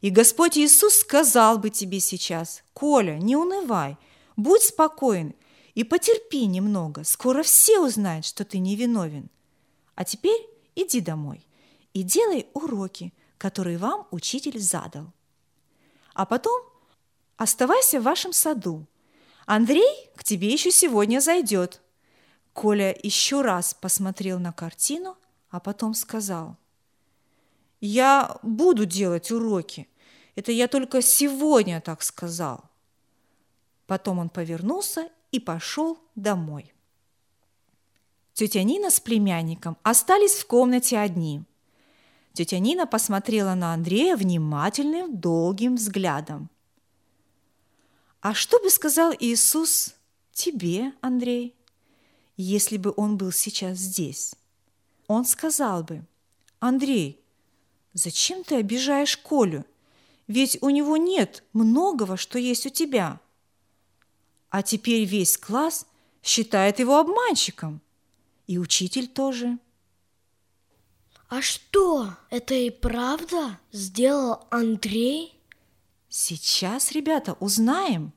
И 0.00 0.10
Господь 0.10 0.56
Иисус 0.56 0.94
сказал 0.94 1.58
бы 1.58 1.70
тебе 1.70 1.98
сейчас, 1.98 2.62
Коля, 2.72 3.18
не 3.18 3.34
унывай, 3.34 3.96
будь 4.36 4.62
спокоен 4.62 5.34
и 5.78 5.84
потерпи 5.84 6.44
немного, 6.46 7.04
скоро 7.04 7.44
все 7.44 7.78
узнают, 7.78 8.26
что 8.26 8.44
ты 8.44 8.58
невиновен. 8.58 9.30
А 9.94 10.04
теперь 10.04 10.44
иди 10.74 11.00
домой 11.00 11.46
и 11.92 12.02
делай 12.02 12.48
уроки, 12.52 13.14
которые 13.38 13.78
вам 13.78 14.08
учитель 14.10 14.58
задал. 14.58 15.12
А 16.14 16.26
потом 16.26 16.60
оставайся 17.36 18.00
в 18.00 18.02
вашем 18.02 18.32
саду. 18.32 18.88
Андрей 19.46 20.10
к 20.16 20.24
тебе 20.24 20.52
еще 20.52 20.72
сегодня 20.72 21.20
зайдет. 21.20 21.80
Коля 22.54 22.92
еще 23.00 23.42
раз 23.42 23.72
посмотрел 23.72 24.40
на 24.40 24.52
картину, 24.52 25.16
а 25.48 25.60
потом 25.60 25.94
сказал, 25.94 26.56
«Я 27.80 28.36
буду 28.42 28.84
делать 28.84 29.30
уроки. 29.30 29.88
Это 30.34 30.50
я 30.50 30.66
только 30.66 31.02
сегодня 31.02 31.80
так 31.80 32.02
сказал». 32.02 32.64
Потом 33.86 34.18
он 34.18 34.28
повернулся 34.28 35.08
и 35.32 35.40
пошел 35.40 35.98
домой. 36.14 36.72
Тетя 38.32 38.62
Нина 38.62 38.90
с 38.90 39.00
племянником 39.00 39.76
остались 39.82 40.34
в 40.34 40.46
комнате 40.46 40.98
одни. 40.98 41.42
Тетя 42.34 42.60
Нина 42.60 42.86
посмотрела 42.86 43.54
на 43.54 43.74
Андрея 43.74 44.16
внимательным, 44.16 45.18
долгим 45.18 45.74
взглядом. 45.74 46.48
«А 48.20 48.34
что 48.34 48.60
бы 48.60 48.70
сказал 48.70 49.12
Иисус 49.18 49.94
тебе, 50.32 50.92
Андрей, 51.00 51.56
если 52.36 52.76
бы 52.76 52.94
он 52.96 53.16
был 53.16 53.32
сейчас 53.32 53.78
здесь?» 53.78 54.34
Он 55.08 55.24
сказал 55.24 55.82
бы, 55.82 56.04
«Андрей, 56.60 57.20
зачем 57.92 58.44
ты 58.44 58.56
обижаешь 58.56 59.16
Колю? 59.16 59.64
Ведь 60.28 60.58
у 60.60 60.70
него 60.70 60.96
нет 60.96 61.42
многого, 61.54 62.16
что 62.16 62.38
есть 62.38 62.66
у 62.66 62.70
тебя. 62.70 63.18
А 64.50 64.62
теперь 64.62 65.04
весь 65.04 65.36
класс 65.36 65.86
считает 66.22 66.78
его 66.78 66.98
обманщиком. 66.98 67.80
И 68.46 68.58
учитель 68.58 69.08
тоже». 69.08 69.58
А 71.28 71.42
что, 71.42 72.14
это 72.30 72.54
и 72.54 72.70
правда 72.70 73.58
сделал 73.70 74.46
Андрей? 74.48 75.38
Сейчас, 76.08 76.92
ребята, 76.92 77.36
узнаем. 77.38 78.14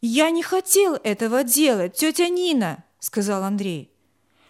Я 0.00 0.30
не 0.30 0.42
хотел 0.42 0.94
этого 0.94 1.44
делать, 1.44 1.94
тетя 1.94 2.30
Нина, 2.30 2.84
сказал 3.00 3.44
Андрей. 3.44 3.90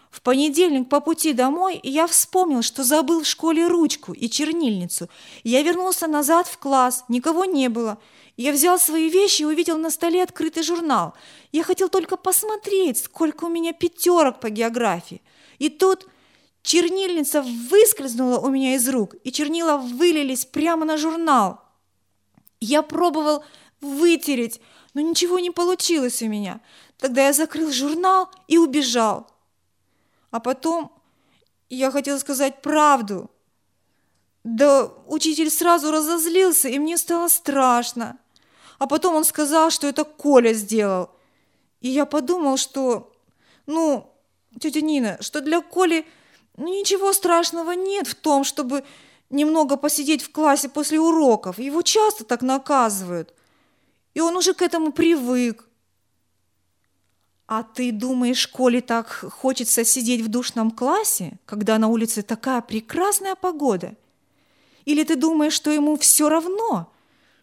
В 0.09 0.21
понедельник 0.21 0.87
по 0.87 1.01
пути 1.01 1.33
домой 1.33 1.77
я 1.83 2.07
вспомнил, 2.07 2.61
что 2.61 2.85
забыл 2.85 3.23
в 3.23 3.27
школе 3.27 3.67
ручку 3.67 4.13
и 4.13 4.29
чернильницу. 4.29 5.09
Я 5.43 5.63
вернулся 5.63 6.07
назад 6.07 6.47
в 6.47 6.57
класс, 6.57 7.03
никого 7.09 7.43
не 7.43 7.67
было. 7.67 7.97
Я 8.41 8.53
взял 8.53 8.79
свои 8.79 9.09
вещи 9.09 9.43
и 9.43 9.45
увидел 9.45 9.77
на 9.77 9.91
столе 9.91 10.23
открытый 10.23 10.63
журнал. 10.63 11.13
Я 11.51 11.63
хотел 11.63 11.89
только 11.89 12.17
посмотреть, 12.17 13.03
сколько 13.03 13.45
у 13.45 13.49
меня 13.49 13.71
пятерок 13.71 14.39
по 14.39 14.49
географии. 14.49 15.21
И 15.59 15.69
тут 15.69 16.07
Чернильница 16.63 17.41
выскользнула 17.41 18.39
у 18.39 18.49
меня 18.49 18.75
из 18.75 18.87
рук, 18.87 19.15
и 19.23 19.31
чернила 19.31 19.77
вылились 19.77 20.45
прямо 20.45 20.85
на 20.85 20.97
журнал. 20.97 21.59
Я 22.59 22.83
пробовал 22.83 23.43
вытереть, 23.79 24.61
но 24.93 25.01
ничего 25.01 25.39
не 25.39 25.49
получилось 25.49 26.21
у 26.21 26.27
меня. 26.27 26.61
Тогда 26.99 27.27
я 27.27 27.33
закрыл 27.33 27.71
журнал 27.71 28.29
и 28.47 28.57
убежал. 28.59 29.27
А 30.29 30.39
потом 30.39 30.91
я 31.69 31.89
хотел 31.89 32.19
сказать 32.19 32.61
правду. 32.61 33.31
Да 34.43 34.85
учитель 35.07 35.49
сразу 35.49 35.91
разозлился, 35.91 36.69
и 36.69 36.77
мне 36.77 36.97
стало 36.97 37.27
страшно. 37.27 38.19
А 38.81 38.87
потом 38.87 39.13
он 39.13 39.25
сказал, 39.25 39.69
что 39.69 39.85
это 39.85 40.03
Коля 40.03 40.53
сделал. 40.53 41.11
И 41.81 41.89
я 41.89 42.07
подумал, 42.07 42.57
что, 42.57 43.13
ну, 43.67 44.11
тетя 44.59 44.81
Нина, 44.81 45.17
что 45.21 45.41
для 45.41 45.61
Коли– 45.61 46.05
ну, 46.57 46.67
ничего 46.67 47.13
страшного 47.13 47.71
нет 47.71 48.07
в 48.07 48.15
том, 48.15 48.43
чтобы 48.43 48.83
немного 49.29 49.77
посидеть 49.77 50.21
в 50.21 50.31
классе 50.31 50.69
после 50.69 50.99
уроков. 50.99 51.59
Его 51.59 51.81
часто 51.81 52.23
так 52.23 52.41
наказывают. 52.41 53.33
И 54.13 54.19
он 54.21 54.35
уже 54.35 54.53
к 54.53 54.61
этому 54.61 54.91
привык. 54.91 55.67
А 57.47 57.63
ты 57.63 57.91
думаешь, 57.91 58.37
школе 58.37 58.81
так 58.81 59.07
хочется 59.07 59.83
сидеть 59.83 60.21
в 60.21 60.27
душном 60.27 60.71
классе, 60.71 61.39
когда 61.45 61.77
на 61.77 61.87
улице 61.87 62.21
такая 62.21 62.61
прекрасная 62.61 63.35
погода? 63.35 63.95
Или 64.85 65.03
ты 65.03 65.15
думаешь, 65.15 65.53
что 65.53 65.71
ему 65.71 65.97
все 65.97 66.29
равно, 66.29 66.91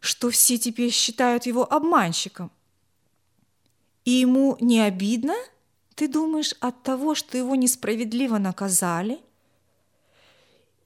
что 0.01 0.31
все 0.31 0.59
теперь 0.59 0.91
считают 0.91 1.47
его 1.47 1.71
обманщиком? 1.71 2.51
И 4.05 4.13
ему 4.13 4.57
не 4.61 4.81
обидно– 4.81 5.35
ты 5.99 6.07
думаешь 6.07 6.55
от 6.61 6.85
того, 6.85 7.17
что 7.17 7.37
его 7.37 7.57
несправедливо 7.57 8.39
наказали? 8.39 9.19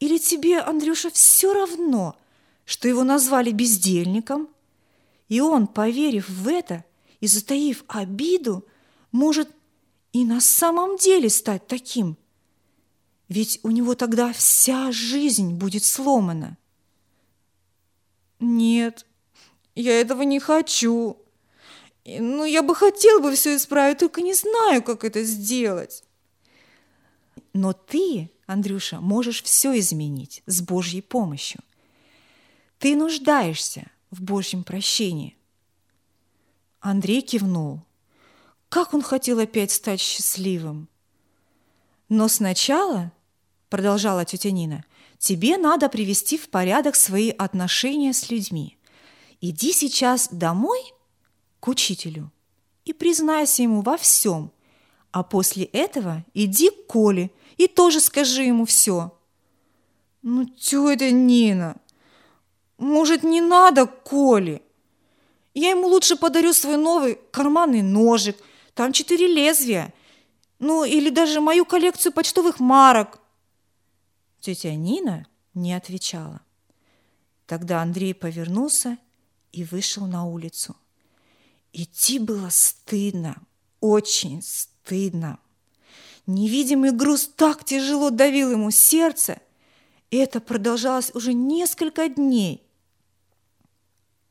Или 0.00 0.16
тебе, 0.16 0.58
Андрюша, 0.58 1.10
все 1.10 1.52
равно, 1.52 2.16
что 2.64 2.88
его 2.88 3.04
назвали 3.04 3.50
бездельником? 3.50 4.48
И 5.28 5.42
он, 5.42 5.66
поверив 5.66 6.30
в 6.30 6.48
это 6.48 6.82
и 7.20 7.26
затаив 7.26 7.84
обиду, 7.88 8.64
может 9.12 9.50
и 10.14 10.24
на 10.24 10.40
самом 10.40 10.96
деле 10.96 11.28
стать 11.28 11.66
таким. 11.66 12.16
Ведь 13.28 13.60
у 13.64 13.70
него 13.70 13.94
тогда 13.94 14.32
вся 14.32 14.92
жизнь 14.92 15.52
будет 15.52 15.84
сломана. 15.84 16.56
Нет, 18.42 19.06
я 19.76 20.00
этого 20.00 20.22
не 20.22 20.40
хочу, 20.40 21.16
ну, 22.04 22.44
я 22.44 22.62
бы 22.62 22.74
хотел 22.74 23.20
бы 23.20 23.34
все 23.34 23.56
исправить, 23.56 23.98
только 23.98 24.20
не 24.20 24.34
знаю, 24.34 24.82
как 24.82 25.04
это 25.04 25.22
сделать. 25.22 26.02
Но 27.52 27.72
ты, 27.72 28.30
Андрюша, 28.46 29.00
можешь 29.00 29.42
все 29.42 29.78
изменить 29.78 30.42
с 30.46 30.60
Божьей 30.60 31.02
помощью. 31.02 31.60
Ты 32.78 32.96
нуждаешься 32.96 33.86
в 34.10 34.22
Божьем 34.22 34.64
прощении. 34.64 35.36
Андрей 36.80 37.22
кивнул. 37.22 37.82
Как 38.68 38.94
он 38.94 39.02
хотел 39.02 39.38
опять 39.38 39.70
стать 39.70 40.00
счастливым. 40.00 40.88
Но 42.08 42.26
сначала, 42.26 43.12
продолжала 43.68 44.24
тетя 44.24 44.50
Нина, 44.50 44.84
тебе 45.22 45.56
надо 45.56 45.88
привести 45.88 46.36
в 46.36 46.48
порядок 46.48 46.96
свои 46.96 47.30
отношения 47.30 48.12
с 48.12 48.28
людьми. 48.28 48.76
Иди 49.40 49.72
сейчас 49.72 50.28
домой– 50.32 50.80
к 51.60 51.68
учителю 51.68 52.32
и 52.84 52.92
признайся 52.92 53.62
ему 53.62 53.82
во 53.82 53.96
всем, 53.96 54.50
а 55.12 55.22
после 55.22 55.66
этого 55.66 56.24
иди 56.34 56.70
к 56.70 56.88
Коле 56.88 57.30
и 57.56 57.68
тоже 57.68 58.00
скажи 58.00 58.42
ему 58.42 58.64
все. 58.64 59.16
Ну, 60.22 60.44
тетя 60.44 61.12
Нина, 61.12 61.76
может, 62.78 63.22
не 63.22 63.40
надо 63.40 63.86
Коле? 63.86 64.60
Я 65.54 65.70
ему 65.70 65.86
лучше 65.86 66.16
подарю 66.16 66.52
свой 66.52 66.76
новый 66.76 67.16
карманный 67.30 67.82
ножик, 67.82 68.36
там 68.74 68.92
четыре 68.92 69.28
лезвия, 69.28 69.94
ну, 70.58 70.82
или 70.82 71.10
даже 71.10 71.40
мою 71.40 71.64
коллекцию 71.64 72.12
почтовых 72.12 72.58
марок. 72.58 73.20
Тетя 74.42 74.74
Нина 74.74 75.24
не 75.54 75.72
отвечала. 75.72 76.40
Тогда 77.46 77.80
Андрей 77.80 78.12
повернулся 78.12 78.98
и 79.52 79.62
вышел 79.62 80.04
на 80.06 80.24
улицу. 80.24 80.74
Идти 81.72 82.18
было 82.18 82.48
стыдно, 82.48 83.40
очень 83.80 84.42
стыдно. 84.42 85.38
Невидимый 86.26 86.90
груз 86.90 87.28
так 87.28 87.64
тяжело 87.64 88.10
давил 88.10 88.50
ему 88.50 88.72
сердце, 88.72 89.40
и 90.10 90.16
это 90.16 90.40
продолжалось 90.40 91.14
уже 91.14 91.34
несколько 91.34 92.08
дней. 92.08 92.66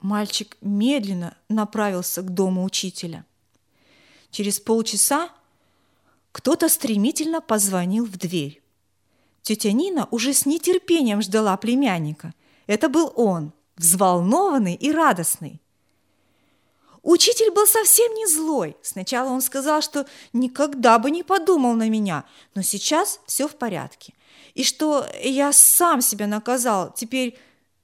Мальчик 0.02 0.58
медленно 0.60 1.38
направился 1.48 2.22
к 2.22 2.34
дому 2.34 2.66
учителя. 2.66 3.26
Через 4.30 4.60
полчаса 4.60 5.30
кто-то 6.34 6.68
стремительно 6.68 7.40
позвонил 7.40 8.06
в 8.06 8.18
дверь. 8.18 8.61
Тетя 9.42 9.72
Нина 9.72 10.08
уже 10.12 10.34
с 10.34 10.46
нетерпением 10.46 11.22
ждала 11.22 11.58
племянника. 11.58 12.34
Это 12.68 12.90
был 12.90 13.12
он, 13.16 13.54
взволнованный 13.76 14.76
и 14.76 14.92
радостный. 14.92 15.60
Учитель 17.02 17.52
был 17.52 17.66
совсем 17.66 18.14
не 18.14 18.28
злой. 18.28 18.78
Сначала 18.84 19.30
он 19.30 19.42
сказал, 19.42 19.82
что 19.82 20.06
никогда 20.34 21.00
бы 21.00 21.10
не 21.10 21.24
подумал 21.24 21.74
на 21.74 21.90
меня, 21.90 22.26
но 22.54 22.62
сейчас 22.62 23.20
все 23.26 23.48
в 23.48 23.56
порядке. 23.56 24.14
И 24.54 24.64
что 24.64 25.08
я 25.24 25.52
сам 25.52 26.02
себя 26.02 26.28
наказал. 26.28 26.94
Теперь 26.94 27.38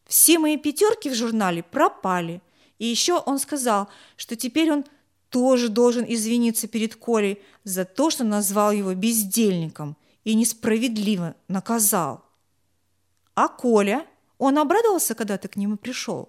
все 0.05 0.37
мои 0.37 0.57
пятерки 0.57 1.09
в 1.09 1.15
журнале 1.15 1.63
пропали. 1.63 2.41
И 2.77 2.85
еще 2.85 3.17
он 3.17 3.39
сказал, 3.39 3.89
что 4.17 4.35
теперь 4.35 4.71
он 4.71 4.85
тоже 5.29 5.69
должен 5.69 6.05
извиниться 6.07 6.67
перед 6.67 6.95
Колей 6.95 7.41
за 7.63 7.85
то, 7.85 8.11
что 8.11 8.23
назвал 8.23 8.71
его 8.71 8.93
бездельником 8.93 9.97
и 10.27 10.33
несправедливо 10.33 11.35
наказал. 11.47 12.25
А 13.33 13.47
Коля, 13.47 14.05
он 14.37 14.57
обрадовался, 14.57 15.15
когда 15.15 15.37
ты 15.37 15.47
к 15.47 15.55
нему 15.55 15.77
пришел? 15.77 16.27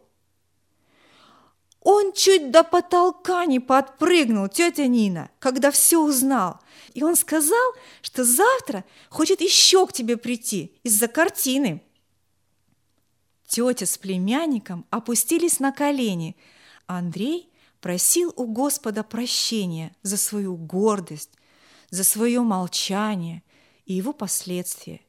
Он 1.81 2.13
чуть 2.13 2.53
до 2.53 2.63
потолка 2.63 3.45
не 3.45 3.59
подпрыгнул, 3.59 4.47
тетя 4.47 4.87
Нина, 4.87 5.31
когда 5.41 5.73
все 5.73 6.01
узнал. 6.01 6.61
И 6.95 7.03
он 7.03 7.17
сказал, 7.17 7.75
что 8.01 8.23
завтра 8.23 8.85
хочет 9.09 9.41
еще 9.41 9.85
к 9.85 9.93
тебе 9.93 10.17
прийти 10.17 10.79
из-за 10.85 11.09
картины. 11.09 11.83
Тетя 13.49 13.85
с 13.85 13.99
племянником 13.99 14.87
опустились 14.91 15.59
на 15.59 15.73
колени. 15.73 16.37
Андрей 16.87 17.53
просил 17.81 18.33
у 18.37 18.47
Господа 18.47 19.03
прощения 19.03 19.97
за 20.03 20.17
свою 20.17 20.57
гордость, 20.57 21.33
за 21.91 22.05
свое 22.05 22.43
молчание 22.43 23.43
и 23.88 23.94
его 23.94 24.12
последствия. 24.12 25.01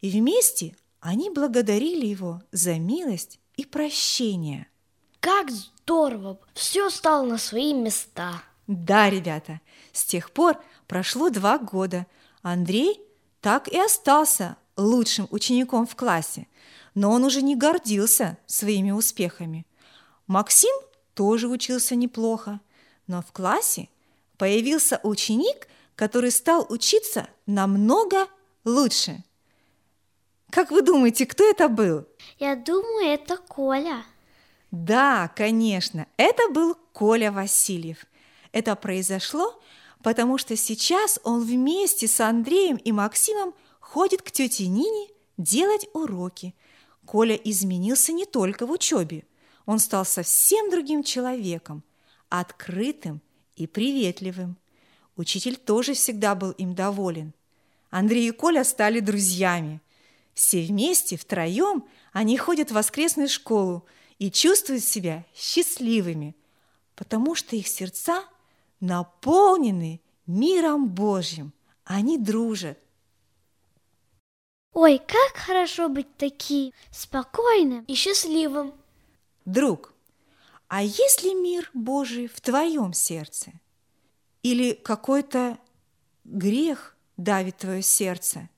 И 0.00 0.08
вместе 0.08 0.74
они 1.00 1.28
благодарили 1.28 2.06
его 2.06 2.40
за 2.52 2.78
милость 2.78 3.40
и 3.56 3.66
прощение. 3.66 4.68
Как 5.18 5.50
здорово! 5.50 6.38
Все 6.54 6.88
стало 6.88 7.26
на 7.26 7.36
свои 7.36 7.74
места. 7.74 8.42
Да, 8.66 9.10
ребята, 9.10 9.60
с 9.92 10.04
тех 10.04 10.30
пор 10.30 10.56
прошло 10.86 11.28
два 11.28 11.58
года. 11.58 12.06
Андрей 12.40 13.00
так 13.40 13.68
и 13.68 13.78
остался 13.78 14.56
лучшим 14.76 15.26
учеником 15.30 15.86
в 15.86 15.96
классе, 15.96 16.46
но 16.94 17.10
он 17.10 17.24
уже 17.24 17.42
не 17.42 17.56
гордился 17.56 18.38
своими 18.46 18.92
успехами. 18.92 19.66
Максим 20.26 20.74
тоже 21.14 21.48
учился 21.48 21.96
неплохо, 21.96 22.60
но 23.08 23.22
в 23.22 23.32
классе 23.32 23.88
появился 24.38 25.00
ученик, 25.02 25.66
который 25.96 26.30
стал 26.30 26.64
учиться 26.70 27.28
намного 27.54 28.28
лучше. 28.64 29.22
Как 30.50 30.70
вы 30.70 30.82
думаете, 30.82 31.26
кто 31.26 31.48
это 31.48 31.68
был? 31.68 32.06
Я 32.38 32.56
думаю, 32.56 33.06
это 33.06 33.36
Коля. 33.36 34.04
Да, 34.70 35.32
конечно, 35.36 36.06
это 36.16 36.48
был 36.50 36.76
Коля 36.92 37.30
Васильев. 37.30 38.06
Это 38.52 38.74
произошло, 38.74 39.60
потому 40.02 40.38
что 40.38 40.56
сейчас 40.56 41.20
он 41.24 41.42
вместе 41.44 42.08
с 42.08 42.20
Андреем 42.20 42.76
и 42.76 42.92
Максимом 42.92 43.54
ходит 43.78 44.22
к 44.22 44.30
тете 44.30 44.66
Нине 44.66 45.08
делать 45.36 45.88
уроки. 45.92 46.54
Коля 47.06 47.34
изменился 47.34 48.12
не 48.12 48.26
только 48.26 48.66
в 48.66 48.70
учебе. 48.70 49.24
Он 49.66 49.78
стал 49.78 50.04
совсем 50.04 50.70
другим 50.70 51.02
человеком, 51.02 51.82
открытым 52.28 53.20
и 53.56 53.66
приветливым. 53.66 54.56
Учитель 55.16 55.56
тоже 55.56 55.94
всегда 55.94 56.34
был 56.34 56.52
им 56.52 56.74
доволен. 56.74 57.34
Андрей 57.90 58.28
и 58.28 58.32
Коля 58.32 58.64
стали 58.64 59.00
друзьями. 59.00 59.80
Все 60.34 60.62
вместе, 60.62 61.16
втроем, 61.16 61.84
они 62.12 62.38
ходят 62.38 62.70
в 62.70 62.74
воскресную 62.74 63.28
школу– 63.28 63.84
и 64.20 64.30
чувствуют 64.30 64.84
себя 64.84 65.24
счастливыми, 65.34 66.36
потому 66.94 67.34
что 67.34 67.56
их 67.56 67.66
сердца 67.66 68.22
наполнены 68.78 70.00
миром 70.26 70.88
Божьим. 70.88 71.52
Они 71.84 72.18
дружат. 72.18 72.78
Ой, 74.72 74.98
как 74.98 75.36
хорошо 75.36 75.88
быть 75.88 76.16
таким 76.16 76.72
спокойным 76.92 77.82
и 77.84 77.94
счастливым. 77.94 78.74
Друг, 79.46 79.94
а 80.68 80.82
есть 80.82 81.24
ли 81.24 81.34
мир 81.34 81.70
Божий 81.72 82.28
в 82.28 82.40
твоем 82.42 82.92
сердце? 82.92 83.52
Или 84.42 84.74
какой-то 84.74 85.58
грех 86.24 86.94
давит 87.22 87.58
твое 87.58 87.82
сердце 87.82 88.48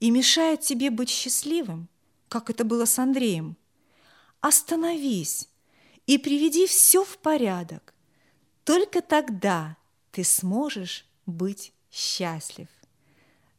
и 0.00 0.10
мешает 0.10 0.60
тебе 0.60 0.90
быть 0.90 1.10
счастливым, 1.10 1.88
как 2.28 2.50
это 2.50 2.64
было 2.64 2.84
с 2.84 2.98
Андреем? 2.98 3.56
остановись 4.42 5.48
и 6.06 6.18
приведи 6.18 6.66
все 6.66 7.04
в 7.04 7.16
порядок. 7.18 7.94
Только 8.64 9.00
тогда 9.00 9.76
ты 10.10 10.24
сможешь 10.24 11.06
быть 11.24 11.72
счастлив. 11.90 12.68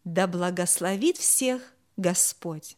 Да 0.03 0.27
благословит 0.27 1.17
всех 1.17 1.61
Господь. 1.97 2.75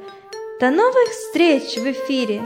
До 0.60 0.70
новых 0.70 1.08
встреч 1.10 1.76
в 1.76 1.88
эфире! 1.92 2.42